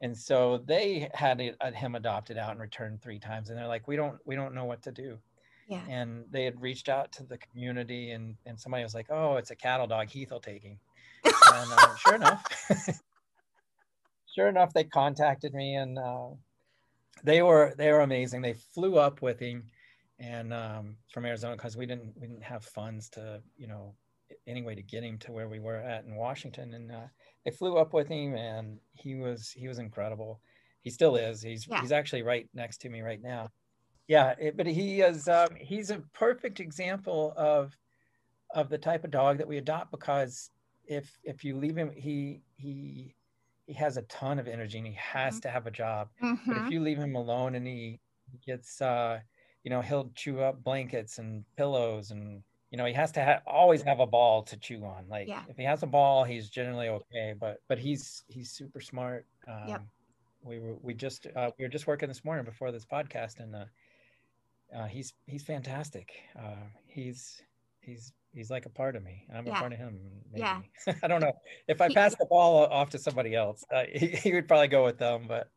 [0.00, 3.96] And so they had him adopted out and returned three times and they're like we
[3.96, 5.18] don't we don't know what to do.
[5.66, 5.80] Yeah.
[5.88, 9.50] and they had reached out to the community and and somebody was like oh it's
[9.50, 10.78] a cattle dog heath will take him.
[11.24, 12.44] And uh, sure enough
[14.34, 16.28] sure enough they contacted me and uh,
[17.22, 18.42] they were they were amazing.
[18.42, 19.64] They flew up with him
[20.18, 23.94] and um, from arizona because we didn't we didn't have funds to you know
[24.46, 26.74] any way to get him to where we were at in Washington.
[26.74, 27.06] And uh,
[27.44, 30.40] they flew up with him, and he was he was incredible.
[30.80, 31.42] He still is.
[31.42, 31.80] He's yeah.
[31.80, 33.50] he's actually right next to me right now.
[34.06, 37.76] Yeah, it, but he is um, he's a perfect example of
[38.54, 40.50] of the type of dog that we adopt because
[40.86, 43.14] if if you leave him, he he
[43.66, 45.40] he has a ton of energy and he has mm-hmm.
[45.40, 46.08] to have a job.
[46.22, 46.34] Mm-hmm.
[46.46, 46.72] But if mm-hmm.
[46.72, 48.00] you leave him alone and he
[48.44, 49.20] gets uh,
[49.62, 52.42] you know he'll chew up blankets and pillows and
[52.74, 55.44] you know he has to ha- always have a ball to chew on like yeah.
[55.48, 59.68] if he has a ball he's generally okay but but he's he's super smart um,
[59.68, 59.82] yep.
[60.42, 63.54] we were we just uh, we were just working this morning before this podcast and
[63.54, 63.64] uh,
[64.76, 67.42] uh, he's he's fantastic uh, he's
[67.78, 69.56] he's he's like a part of me i'm yeah.
[69.56, 69.96] a part of him
[70.32, 70.40] maybe.
[70.40, 70.60] yeah
[71.04, 71.32] i don't know
[71.68, 74.84] if i pass the ball off to somebody else uh, he, he would probably go
[74.84, 75.48] with them but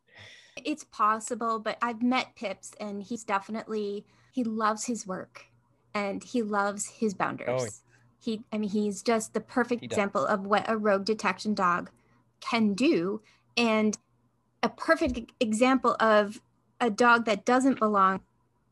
[0.64, 5.46] it's possible but i've met pips and he's definitely he loves his work
[5.98, 7.48] and he loves his bounders.
[7.48, 7.66] Oh.
[8.20, 11.90] He, I mean, he's just the perfect example of what a rogue detection dog
[12.40, 13.20] can do,
[13.56, 13.96] and
[14.62, 16.40] a perfect example of
[16.80, 18.20] a dog that doesn't belong,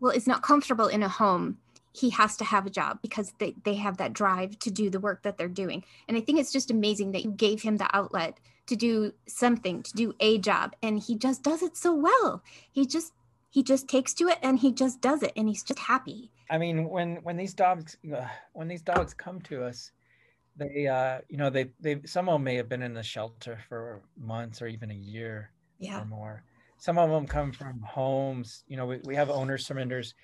[0.01, 1.59] well, is not comfortable in a home.
[1.93, 5.01] He has to have a job because they, they have that drive to do the
[5.01, 5.85] work that they're doing.
[6.07, 9.83] And I think it's just amazing that you gave him the outlet to do something,
[9.83, 10.77] to do a job.
[10.83, 12.43] And he just does it so well.
[12.71, 13.13] He just
[13.57, 16.31] he just takes to it and he just does it and he's just happy.
[16.51, 19.93] I mean, when when these dogs uh, when these dogs come to us,
[20.57, 23.59] they uh, you know they they some of them may have been in the shelter
[23.67, 26.03] for months or even a year yeah.
[26.03, 26.45] or more.
[26.77, 28.63] Some of them come from homes.
[28.69, 30.15] You know, we, we have owner surrenders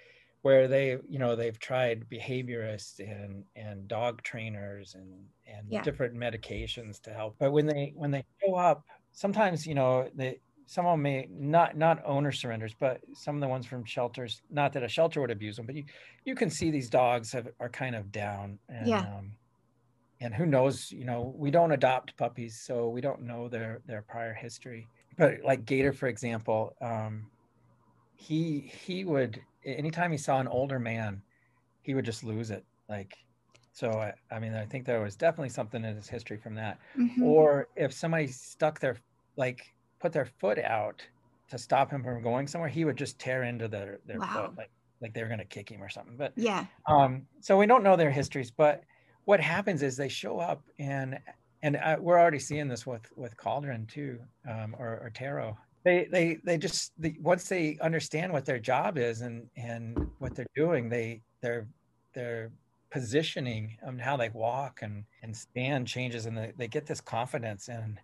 [0.42, 5.10] where they you know they've tried behaviorists and and dog trainers and
[5.46, 5.80] and yeah.
[5.82, 10.36] different medications to help but when they when they show up sometimes you know they
[10.66, 14.42] some of them may not not owner surrenders but some of the ones from shelters
[14.50, 15.84] not that a shelter would abuse them but you
[16.24, 19.00] you can see these dogs have, are kind of down and yeah.
[19.00, 19.32] um,
[20.20, 24.02] and who knows you know we don't adopt puppies so we don't know their their
[24.02, 24.86] prior history
[25.18, 27.26] but like gator for example um,
[28.14, 31.22] he he would anytime he saw an older man,
[31.82, 32.64] he would just lose it.
[32.88, 33.16] Like,
[33.72, 36.78] so I, I mean, I think there was definitely something in his history from that.
[36.98, 37.22] Mm-hmm.
[37.22, 38.96] Or if somebody stuck their,
[39.36, 39.72] like,
[40.02, 41.02] put their foot out
[41.48, 44.46] to stop him from going somewhere, he would just tear into their their wow.
[44.48, 46.16] foot, like like they were gonna kick him or something.
[46.16, 46.66] But yeah.
[46.86, 47.22] Um.
[47.40, 48.82] So we don't know their histories, but
[49.24, 51.18] what happens is they show up and
[51.62, 56.06] and I, we're already seeing this with with Cauldron too, um, or, or Ptero they
[56.10, 60.46] they they just the, once they understand what their job is and and what they're
[60.54, 61.66] doing they they're
[62.14, 62.50] they're
[62.90, 67.68] positioning and how they walk and and stand changes and they, they get this confidence
[67.68, 67.98] and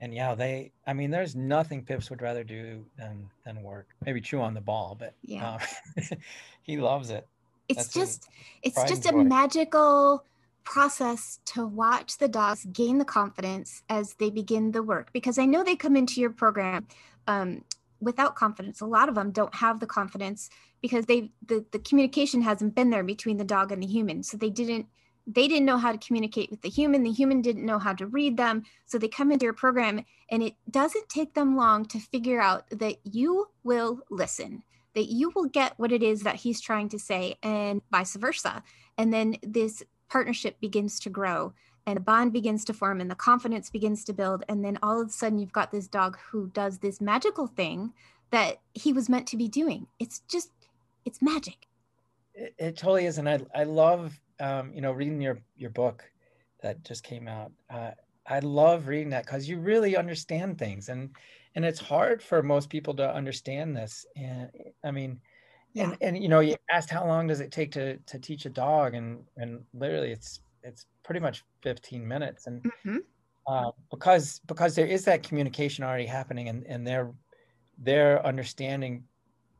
[0.00, 4.20] and yeah they i mean there's nothing pips would rather do than than work maybe
[4.20, 6.06] chew on the ball but yeah um,
[6.62, 7.26] he loves it
[7.68, 8.28] it's That's just
[8.62, 10.24] it's just a magical
[10.64, 15.46] process to watch the dogs gain the confidence as they begin the work because i
[15.46, 16.86] know they come into your program
[17.26, 17.62] um,
[18.00, 18.80] without confidence.
[18.80, 20.48] A lot of them don't have the confidence
[20.80, 24.22] because they the, the communication hasn't been there between the dog and the human.
[24.22, 24.86] So they didn't
[25.34, 27.02] they didn't know how to communicate with the human.
[27.02, 28.64] The human didn't know how to read them.
[28.86, 32.64] So they come into your program and it doesn't take them long to figure out
[32.70, 34.62] that you will listen,
[34.94, 38.62] that you will get what it is that he's trying to say, and vice versa.
[38.98, 41.52] And then this partnership begins to grow
[41.86, 45.00] and a bond begins to form and the confidence begins to build and then all
[45.00, 47.92] of a sudden you've got this dog who does this magical thing
[48.30, 50.50] that he was meant to be doing it's just
[51.04, 51.66] it's magic
[52.34, 56.04] it, it totally is and i, I love um, you know reading your your book
[56.62, 57.90] that just came out uh,
[58.26, 61.10] i love reading that because you really understand things and
[61.54, 64.50] and it's hard for most people to understand this and
[64.84, 65.20] i mean
[65.76, 68.50] and and you know you asked how long does it take to to teach a
[68.50, 72.98] dog and and literally it's it's pretty much 15 minutes and mm-hmm.
[73.46, 77.12] uh, because because there is that communication already happening and and they're
[77.78, 79.04] they're understanding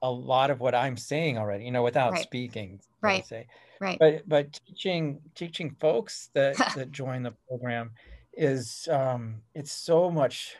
[0.02, 2.22] a lot of what i'm saying already you know without right.
[2.22, 3.46] speaking right say
[3.80, 7.90] right but but teaching teaching folks that that join the program
[8.34, 10.56] is um it's so much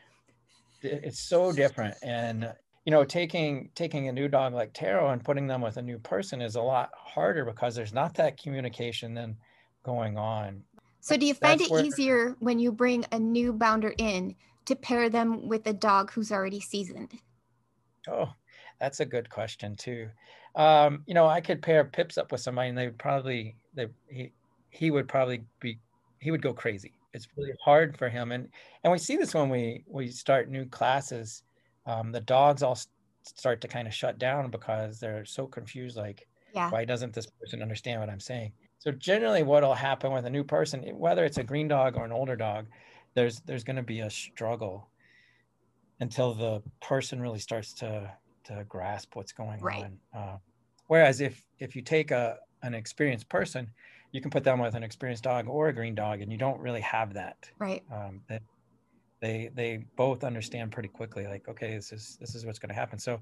[0.83, 2.53] it's so different and
[2.85, 5.99] you know taking taking a new dog like Ptero and putting them with a new
[5.99, 9.37] person is a lot harder because there's not that communication then
[9.83, 10.63] going on.
[11.01, 11.85] So do you find it where...
[11.85, 14.35] easier when you bring a new bounder in
[14.67, 17.13] to pair them with a dog who's already seasoned?
[18.09, 18.33] Oh,
[18.81, 20.09] that's a good question too.
[20.57, 23.87] Um, you know, I could pair Pips up with somebody and they would probably they
[24.09, 24.33] he
[24.71, 25.79] he would probably be
[26.19, 26.93] he would go crazy.
[27.13, 28.49] It's really hard for him and
[28.85, 31.43] and we see this when we we start new classes.
[31.87, 32.79] Um, the dogs all
[33.23, 36.71] start to kind of shut down because they're so confused like yeah.
[36.71, 38.53] why doesn't this person understand what I'm saying?
[38.79, 42.05] So generally, what will happen with a new person, whether it's a green dog or
[42.05, 42.67] an older dog,
[43.15, 44.89] there's there's going to be a struggle
[46.01, 48.11] until the person really starts to
[48.45, 49.85] to grasp what's going right.
[49.85, 49.99] on.
[50.15, 50.37] Uh,
[50.87, 53.71] whereas if if you take a an experienced person,
[54.13, 56.61] you can put them with an experienced dog or a green dog, and you don't
[56.61, 57.51] really have that.
[57.59, 57.83] Right.
[57.93, 58.43] Um, that
[59.21, 61.27] they they both understand pretty quickly.
[61.27, 62.99] Like, okay, this is this is what's going to happen.
[62.99, 63.21] So,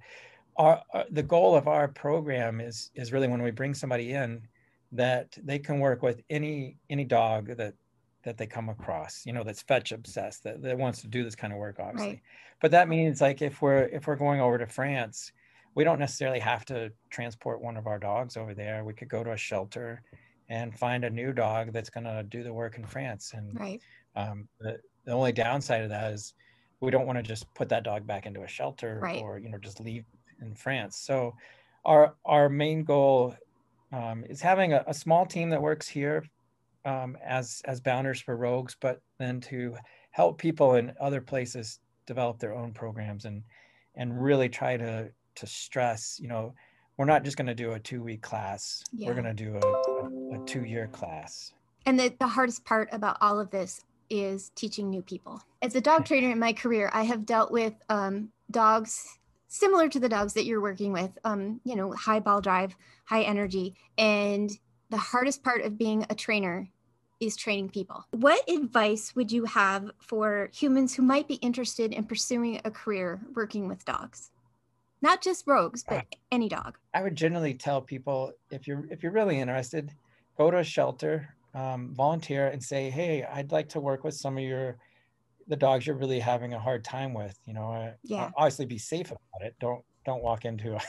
[0.56, 4.42] our, our the goal of our program is is really when we bring somebody in
[4.92, 7.74] that they can work with any any dog that
[8.24, 11.34] that they come across you know that's fetch obsessed that, that wants to do this
[11.34, 12.22] kind of work obviously right.
[12.60, 15.32] but that means like if we're if we're going over to france
[15.74, 19.22] we don't necessarily have to transport one of our dogs over there we could go
[19.22, 20.02] to a shelter
[20.48, 23.80] and find a new dog that's going to do the work in france and right.
[24.16, 26.34] um, the, the only downside of that is
[26.80, 29.22] we don't want to just put that dog back into a shelter right.
[29.22, 30.04] or you know just leave
[30.40, 31.34] in france so
[31.84, 33.34] our our main goal
[33.92, 36.22] um, is having a, a, small team that works here
[36.85, 39.76] um, as as bounders for rogues, but then to
[40.11, 43.43] help people in other places develop their own programs and
[43.95, 46.55] and really try to to stress, you know,
[46.97, 48.83] we're not just going to do a two week class.
[48.93, 49.09] Yeah.
[49.09, 51.53] We're going to do a, a, a two year class.
[51.87, 55.41] And the, the hardest part about all of this is teaching new people.
[55.62, 59.18] As a dog trainer in my career, I have dealt with um, dogs
[59.49, 63.22] similar to the dogs that you're working with, um, you know, high ball drive, high
[63.22, 63.74] energy.
[63.97, 64.51] And
[64.91, 66.68] the hardest part of being a trainer
[67.20, 68.05] is training people.
[68.12, 73.20] What advice would you have for humans who might be interested in pursuing a career
[73.34, 74.30] working with dogs?
[75.03, 76.76] Not just rogues, but uh, any dog.
[76.95, 79.93] I would generally tell people if you're if you're really interested,
[80.36, 84.36] go to a shelter, um, volunteer, and say, "Hey, I'd like to work with some
[84.36, 84.76] of your
[85.47, 88.30] the dogs you're really having a hard time with." You know, uh, yeah.
[88.36, 89.55] obviously be safe about it.
[89.61, 90.80] Don't don't walk into a,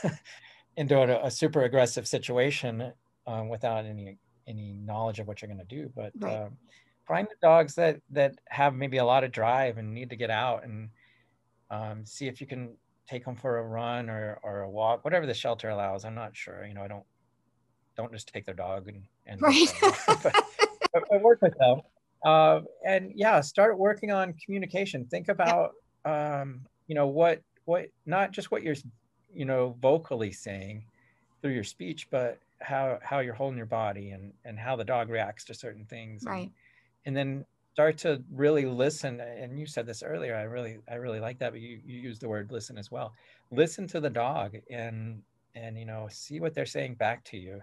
[0.76, 2.92] into a, a, super aggressive situation
[3.30, 5.90] um, without any any knowledge of what you're going to do.
[5.94, 6.42] But right.
[6.42, 6.56] um,
[7.06, 10.30] find the dogs that that have maybe a lot of drive and need to get
[10.30, 10.90] out and
[11.70, 12.76] um, see if you can
[13.08, 16.04] take them for a run or, or a walk, whatever the shelter allows.
[16.04, 16.64] I'm not sure.
[16.64, 17.04] You know, I don't
[17.96, 19.68] don't just take their dog and, and right.
[20.06, 20.22] but,
[20.92, 21.80] but, but, work with them.
[22.24, 25.04] Uh, and yeah, start working on communication.
[25.06, 25.72] Think about
[26.04, 28.76] um, you know what what not just what you're
[29.32, 30.84] you know vocally saying
[31.40, 35.08] through your speech, but how how you're holding your body and and how the dog
[35.08, 36.24] reacts to certain things.
[36.24, 36.42] Right.
[36.42, 36.50] And,
[37.06, 41.20] and then start to really listen and you said this earlier i really i really
[41.20, 43.14] like that but you, you use the word listen as well
[43.50, 45.22] listen to the dog and
[45.54, 47.60] and you know see what they're saying back to you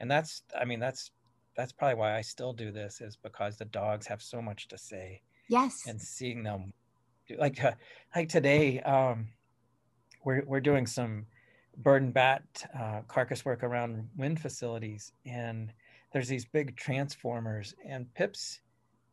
[0.00, 1.10] and that's i mean that's
[1.56, 4.78] that's probably why i still do this is because the dogs have so much to
[4.78, 6.72] say yes and seeing them
[7.38, 7.72] like uh,
[8.16, 9.28] like today um
[10.24, 11.26] we're we're doing some
[11.82, 12.42] bird and bat
[12.78, 15.72] uh, carcass work around wind facilities and
[16.12, 18.60] there's these big transformers and pips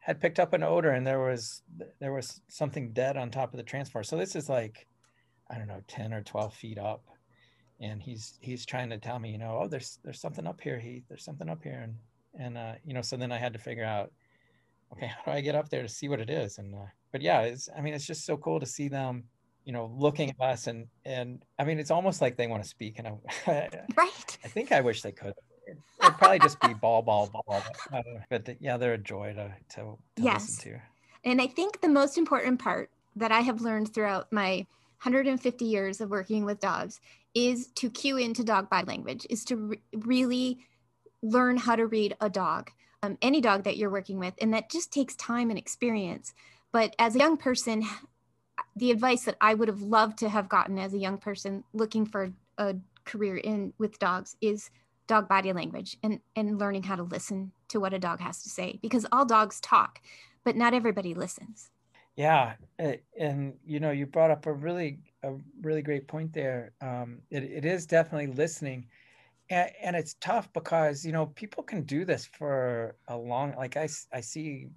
[0.07, 1.61] had picked up an odor and there was
[1.99, 4.03] there was something dead on top of the transformer.
[4.03, 4.87] So this is like,
[5.51, 7.03] I don't know, 10 or 12 feet up.
[7.81, 10.79] And he's he's trying to tell me, you know, oh, there's there's something up here,
[10.79, 11.03] Heath.
[11.09, 11.81] There's something up here.
[11.83, 11.95] And
[12.39, 14.11] and uh, you know, so then I had to figure out,
[14.93, 16.57] okay, how do I get up there to see what it is?
[16.57, 19.25] And uh, but yeah, it's I mean, it's just so cool to see them,
[19.67, 22.69] you know, looking at us and and I mean, it's almost like they want to
[22.69, 22.99] speak.
[22.99, 23.07] And
[23.47, 24.37] I, right.
[24.45, 25.33] I think I wish they could
[25.67, 27.43] it'd probably just be ball, ball, ball.
[27.91, 30.47] But, uh, but yeah, they're a joy to to, to yes.
[30.47, 30.79] listen to.
[31.25, 34.65] And I think the most important part that I have learned throughout my
[35.03, 37.01] 150 years of working with dogs
[37.35, 40.59] is to cue into dog body language, is to re- really
[41.21, 42.71] learn how to read a dog,
[43.03, 44.33] um, any dog that you're working with.
[44.39, 46.33] And that just takes time and experience.
[46.71, 47.83] But as a young person,
[48.77, 52.05] the advice that I would have loved to have gotten as a young person looking
[52.05, 52.75] for a
[53.05, 54.69] career in with dogs is
[55.07, 58.49] dog body language and and learning how to listen to what a dog has to
[58.49, 60.01] say because all dogs talk
[60.43, 61.69] but not everybody listens.
[62.15, 66.73] Yeah and you know you brought up a really a really great point there.
[66.81, 68.87] Um, it, it is definitely listening
[69.49, 73.77] and, and it's tough because you know people can do this for a long like
[73.77, 74.67] i, I see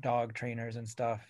[0.00, 1.20] dog trainers and stuff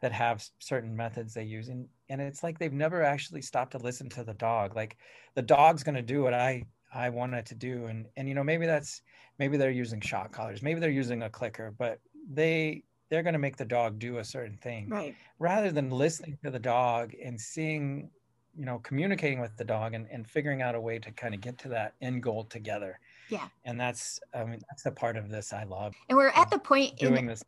[0.00, 3.78] that have certain methods they use and, and it's like they've never actually stopped to
[3.78, 4.96] listen to the dog like
[5.34, 7.86] the dog's going to do what i I wanted to do.
[7.86, 9.02] And and you know, maybe that's
[9.38, 13.38] maybe they're using shock collars, maybe they're using a clicker, but they they're going to
[13.38, 14.88] make the dog do a certain thing.
[14.88, 15.14] Right.
[15.38, 18.10] Rather than listening to the dog and seeing
[18.56, 21.40] you know communicating with the dog and, and figuring out a way to kind of
[21.40, 22.98] get to that end goal together.
[23.28, 23.48] Yeah.
[23.64, 26.58] And that's i mean that's the part of this i love and we're at the
[26.58, 27.44] point doing in, this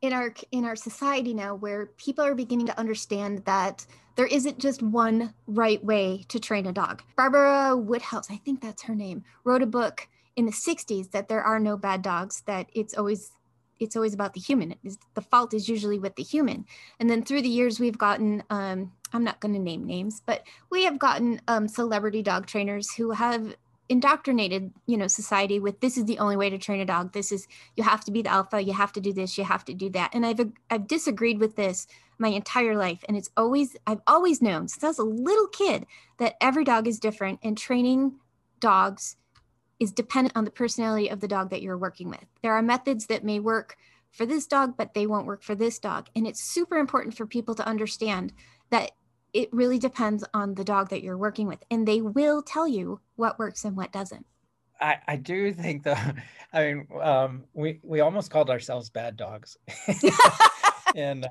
[0.00, 3.86] in our in our society now where people are beginning to understand that
[4.16, 7.02] there isn't just one right way to train a dog.
[7.16, 11.42] Barbara Woodhouse, I think that's her name, wrote a book in the 60s that there
[11.42, 13.32] are no bad dogs, that it's always
[13.78, 14.74] it's always about the human.
[15.14, 16.66] the fault is usually with the human.
[16.98, 20.42] And then through the years, we've gotten, um, I'm not going to name names, but
[20.68, 23.56] we have gotten um, celebrity dog trainers who have
[23.90, 27.12] indoctrinated you know society with this is the only way to train a dog.
[27.12, 28.62] This is you have to be the alpha.
[28.62, 29.36] You have to do this.
[29.36, 30.14] You have to do that.
[30.14, 33.04] And i've i've disagreed with this my entire life.
[33.08, 35.86] And it's always i've always known since i was a little kid
[36.18, 38.14] that every dog is different and training
[38.60, 39.16] dogs
[39.80, 42.24] is dependent on the personality of the dog that you're working with.
[42.42, 43.76] There are methods that may work
[44.12, 46.08] for this dog but they won't work for this dog.
[46.14, 48.32] And it's super important for people to understand
[48.70, 48.92] that
[49.32, 53.00] it really depends on the dog that you're working with and they will tell you
[53.16, 54.26] what works and what doesn't
[54.80, 55.96] i, I do think though
[56.52, 59.56] i mean um, we we almost called ourselves bad dogs
[60.96, 61.28] and uh,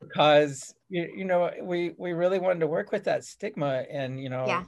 [0.00, 4.28] because you, you know we we really wanted to work with that stigma and you
[4.28, 4.64] know yeah.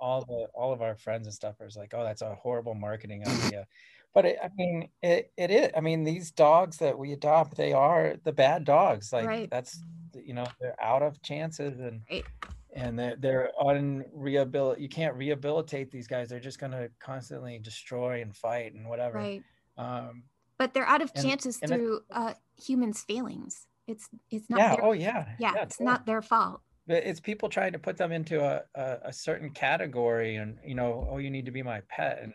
[0.00, 3.22] all the all of our friends and stuff are like oh that's a horrible marketing
[3.26, 3.66] idea
[4.14, 5.70] but it, I mean, it, it is.
[5.76, 9.12] I mean, these dogs that we adopt, they are the bad dogs.
[9.12, 9.50] Like right.
[9.50, 9.80] that's,
[10.24, 12.24] you know, they're out of chances and right.
[12.72, 14.80] and they're they're unrehabilitate.
[14.80, 16.28] You can't rehabilitate these guys.
[16.28, 19.18] They're just going to constantly destroy and fight and whatever.
[19.18, 19.42] Right.
[19.76, 20.24] Um,
[20.58, 23.66] but they're out of and, chances and through it, uh, humans' failings.
[23.86, 24.58] It's it's not.
[24.58, 24.76] Yeah.
[24.76, 25.26] Their, oh yeah.
[25.38, 25.52] Yeah.
[25.54, 25.92] yeah it's totally.
[25.92, 26.60] not their fault.
[26.86, 30.74] but it's people trying to put them into a, a, a certain category and you
[30.74, 32.32] know oh you need to be my pet and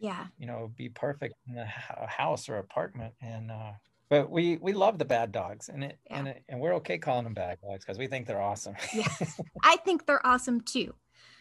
[0.00, 3.72] yeah you know be perfect in a house or apartment and uh
[4.10, 6.18] but we we love the bad dogs and it yeah.
[6.18, 8.74] and it, and we're okay calling them bad dogs because we think they're awesome.
[8.92, 10.94] Yes i think they're awesome too.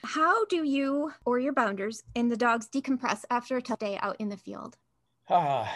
[0.05, 4.15] How do you or your bounders and the dogs decompress after a tough day out
[4.19, 4.77] in the field?
[5.27, 5.67] Uh,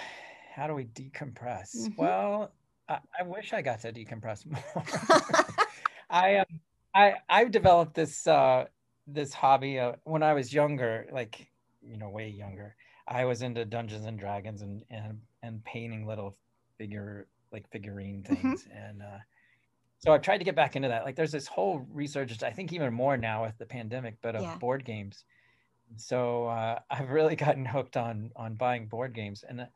[0.55, 1.75] how do we decompress?
[1.75, 2.01] Mm-hmm.
[2.01, 2.53] well
[2.87, 5.65] I, I, wish i got to decompress more.
[6.09, 6.45] I um
[6.93, 8.65] i i've developed this uh
[9.07, 11.49] this hobby uh, when i was younger like
[11.81, 12.75] you know way younger
[13.07, 16.37] i was into dungeons and dragons and and and painting little
[16.77, 18.35] figure like figurine mm-hmm.
[18.35, 18.77] things mm-hmm.
[18.77, 19.17] and uh
[19.99, 22.73] so i've tried to get back into that like there's this whole resurgence i think
[22.73, 24.55] even more now with the pandemic but of yeah.
[24.57, 25.23] board games
[25.97, 29.67] so uh, i've really gotten hooked on on buying board games and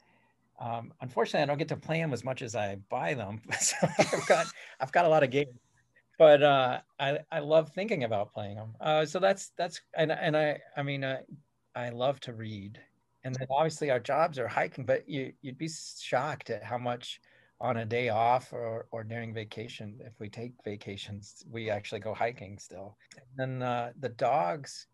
[0.59, 3.75] um, unfortunately i don't get to play them as much as i buy them so
[3.99, 4.47] i've got
[4.79, 5.57] i've got a lot of games
[6.17, 8.75] but uh, I, I love thinking about playing them.
[8.81, 11.19] Uh, so that's that's and and I I mean uh,
[11.75, 12.79] I love to read.
[13.23, 17.19] And then obviously our jobs are hiking, but you, you'd be shocked at how much
[17.59, 22.13] on a day off or, or during vacation, if we take vacations, we actually go
[22.13, 22.97] hiking still.
[23.17, 24.87] And then uh, the dogs,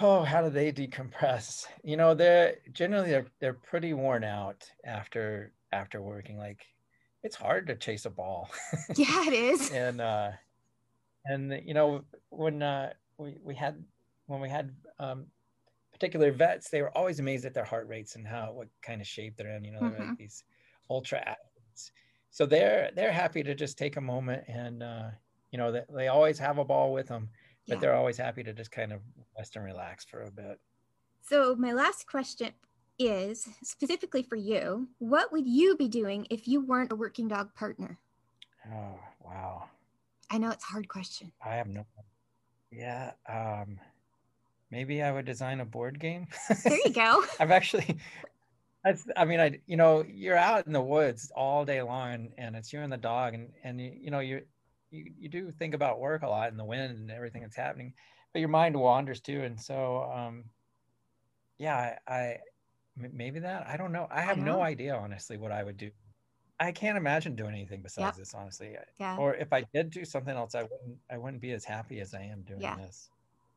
[0.00, 1.66] oh, how do they decompress?
[1.84, 6.36] You know, they're generally they're, they're pretty worn out after after working.
[6.36, 6.66] Like
[7.22, 8.50] it's hard to chase a ball.
[8.96, 9.70] Yeah, it is.
[9.70, 10.30] and uh,
[11.26, 13.82] and you know when uh, we we had
[14.26, 15.26] when we had um,
[15.96, 19.06] particular vets, they were always amazed at their heart rates and how what kind of
[19.06, 19.64] shape they're in.
[19.64, 20.08] You know, mm-hmm.
[20.08, 20.44] like these
[20.90, 21.92] ultra athletes.
[22.30, 25.08] So they're they're happy to just take a moment and uh,
[25.50, 27.28] you know they, they always have a ball with them,
[27.66, 27.80] but yeah.
[27.80, 29.00] they're always happy to just kind of
[29.36, 30.60] rest and relax for a bit.
[31.22, 32.52] So my last question
[32.98, 34.88] is specifically for you.
[34.98, 37.98] What would you be doing if you weren't a working dog partner?
[38.70, 39.64] Oh wow!
[40.30, 41.32] I know it's a hard question.
[41.44, 41.86] I have no.
[42.70, 43.12] Yeah.
[43.28, 43.78] Um,
[44.70, 46.26] maybe I would design a board game.
[46.64, 47.24] There you go.
[47.40, 47.98] I've actually,
[49.16, 52.72] I mean, I, you know, you're out in the woods all day long and it's
[52.72, 54.42] you and the dog and, and you, you know, you,
[54.90, 57.92] you, you do think about work a lot in the wind and everything that's happening,
[58.32, 59.42] but your mind wanders too.
[59.42, 60.44] And so, um,
[61.58, 62.38] yeah, I, I
[62.96, 64.08] maybe that, I don't know.
[64.10, 65.90] I have I no idea, honestly, what I would do.
[66.58, 68.16] I can't imagine doing anything besides yep.
[68.16, 68.76] this, honestly.
[68.98, 69.18] Yeah.
[69.18, 72.14] Or if I did do something else, I wouldn't, I wouldn't be as happy as
[72.14, 72.76] I am doing yeah.
[72.76, 73.10] this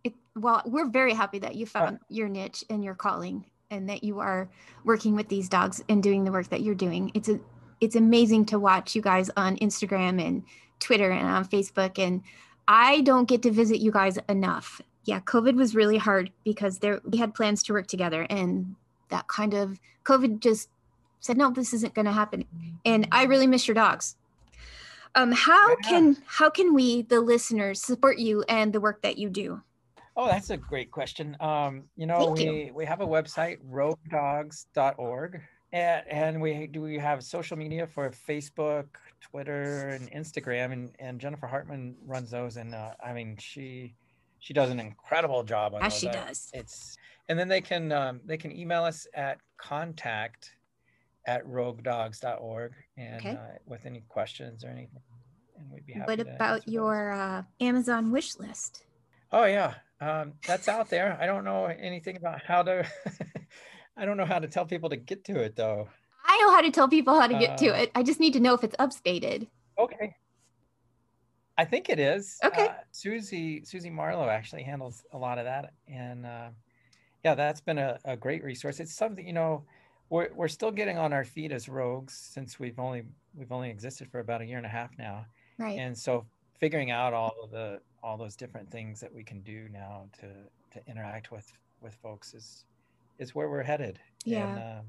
[0.03, 4.03] it, well, we're very happy that you found your niche and your calling and that
[4.03, 4.49] you are
[4.83, 7.11] working with these dogs and doing the work that you're doing.
[7.13, 7.39] It's a
[7.81, 10.43] it's amazing to watch you guys on Instagram and
[10.79, 12.21] Twitter and on Facebook and
[12.67, 14.81] I don't get to visit you guys enough.
[15.05, 18.75] Yeah, COVID was really hard because there we had plans to work together and
[19.09, 20.69] that kind of COVID just
[21.19, 22.45] said no this isn't going to happen.
[22.85, 24.15] And I really miss your dogs.
[25.15, 25.89] Um how yeah.
[25.89, 29.61] can how can we the listeners support you and the work that you do?
[30.21, 31.37] Oh, that's a great question.
[31.39, 32.73] Um, you know, Thank we, you.
[32.73, 35.41] we have a website, roguedogs.org,
[35.71, 38.87] and, and we do we have social media for Facebook,
[39.21, 42.57] Twitter, and Instagram, and, and Jennifer Hartman runs those.
[42.57, 43.95] And uh, I mean, she
[44.39, 45.99] she does an incredible job on As those.
[46.01, 46.49] she does.
[46.53, 46.97] It's
[47.29, 50.51] and then they can um, they can email us at contact
[51.27, 53.37] at roguedogs.org and okay.
[53.37, 55.01] uh, with any questions or anything.
[55.57, 56.11] And we'd be happy.
[56.11, 58.83] What about your uh, Amazon wish list?
[59.31, 61.17] Oh yeah, um, that's out there.
[61.19, 62.87] I don't know anything about how to.
[63.97, 65.89] I don't know how to tell people to get to it though.
[66.25, 67.91] I know how to tell people how to get uh, to it.
[67.95, 69.47] I just need to know if it's upstated.
[69.77, 70.15] Okay.
[71.57, 72.37] I think it is.
[72.43, 72.67] Okay.
[72.67, 76.49] Uh, Susie Susie Marlowe actually handles a lot of that, and uh,
[77.25, 78.79] yeah, that's been a, a great resource.
[78.79, 79.65] It's something you know
[80.09, 83.03] we're we're still getting on our feet as rogues since we've only
[83.35, 85.25] we've only existed for about a year and a half now.
[85.57, 85.77] Right.
[85.77, 86.25] And so
[86.59, 90.27] figuring out all of the all those different things that we can do now to
[90.71, 91.51] to interact with
[91.81, 92.65] with folks is
[93.17, 93.99] is where we're headed.
[94.25, 94.47] Yeah.
[94.47, 94.85] And, um,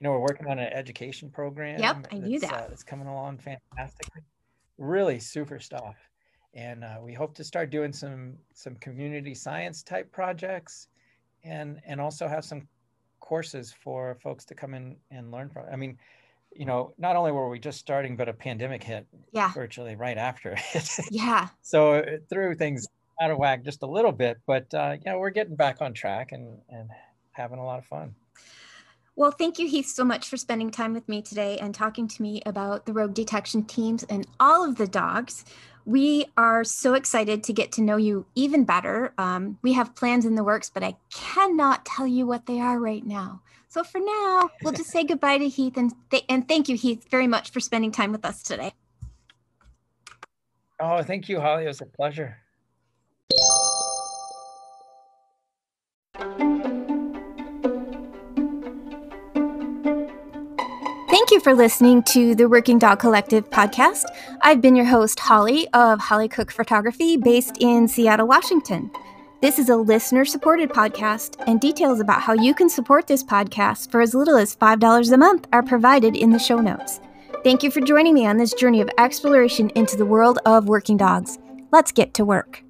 [0.00, 1.80] you know, we're working on an education program.
[1.80, 2.52] Yep, I knew that.
[2.52, 4.22] Uh, it's coming along fantastically.
[4.76, 5.96] Really super stuff.
[6.54, 10.88] And uh, we hope to start doing some some community science type projects,
[11.44, 12.66] and and also have some
[13.20, 15.66] courses for folks to come in and learn from.
[15.70, 15.98] I mean,
[16.52, 19.52] you know, not only were we just starting, but a pandemic hit yeah.
[19.52, 20.90] virtually right after it.
[21.10, 21.48] yeah.
[21.62, 22.86] So it threw things
[23.20, 26.32] out of whack just a little bit, but uh, yeah, we're getting back on track
[26.32, 26.88] and, and
[27.32, 28.14] having a lot of fun.
[29.16, 32.22] Well, thank you, Heath, so much for spending time with me today and talking to
[32.22, 35.44] me about the rogue detection teams and all of the dogs.
[35.84, 39.12] We are so excited to get to know you even better.
[39.18, 42.78] Um, we have plans in the works, but I cannot tell you what they are
[42.78, 43.42] right now.
[43.68, 47.04] So for now, we'll just say goodbye to Heath and, th- and thank you, Heath,
[47.10, 48.72] very much for spending time with us today.
[50.80, 51.64] Oh, thank you, Holly.
[51.64, 52.38] It was a pleasure.
[61.10, 64.04] Thank you for listening to the Working Dog Collective podcast.
[64.40, 68.90] I've been your host, Holly of Holly Cook Photography, based in Seattle, Washington.
[69.40, 73.88] This is a listener supported podcast, and details about how you can support this podcast
[73.88, 77.00] for as little as $5 a month are provided in the show notes.
[77.44, 80.96] Thank you for joining me on this journey of exploration into the world of working
[80.96, 81.38] dogs.
[81.70, 82.64] Let's get to work.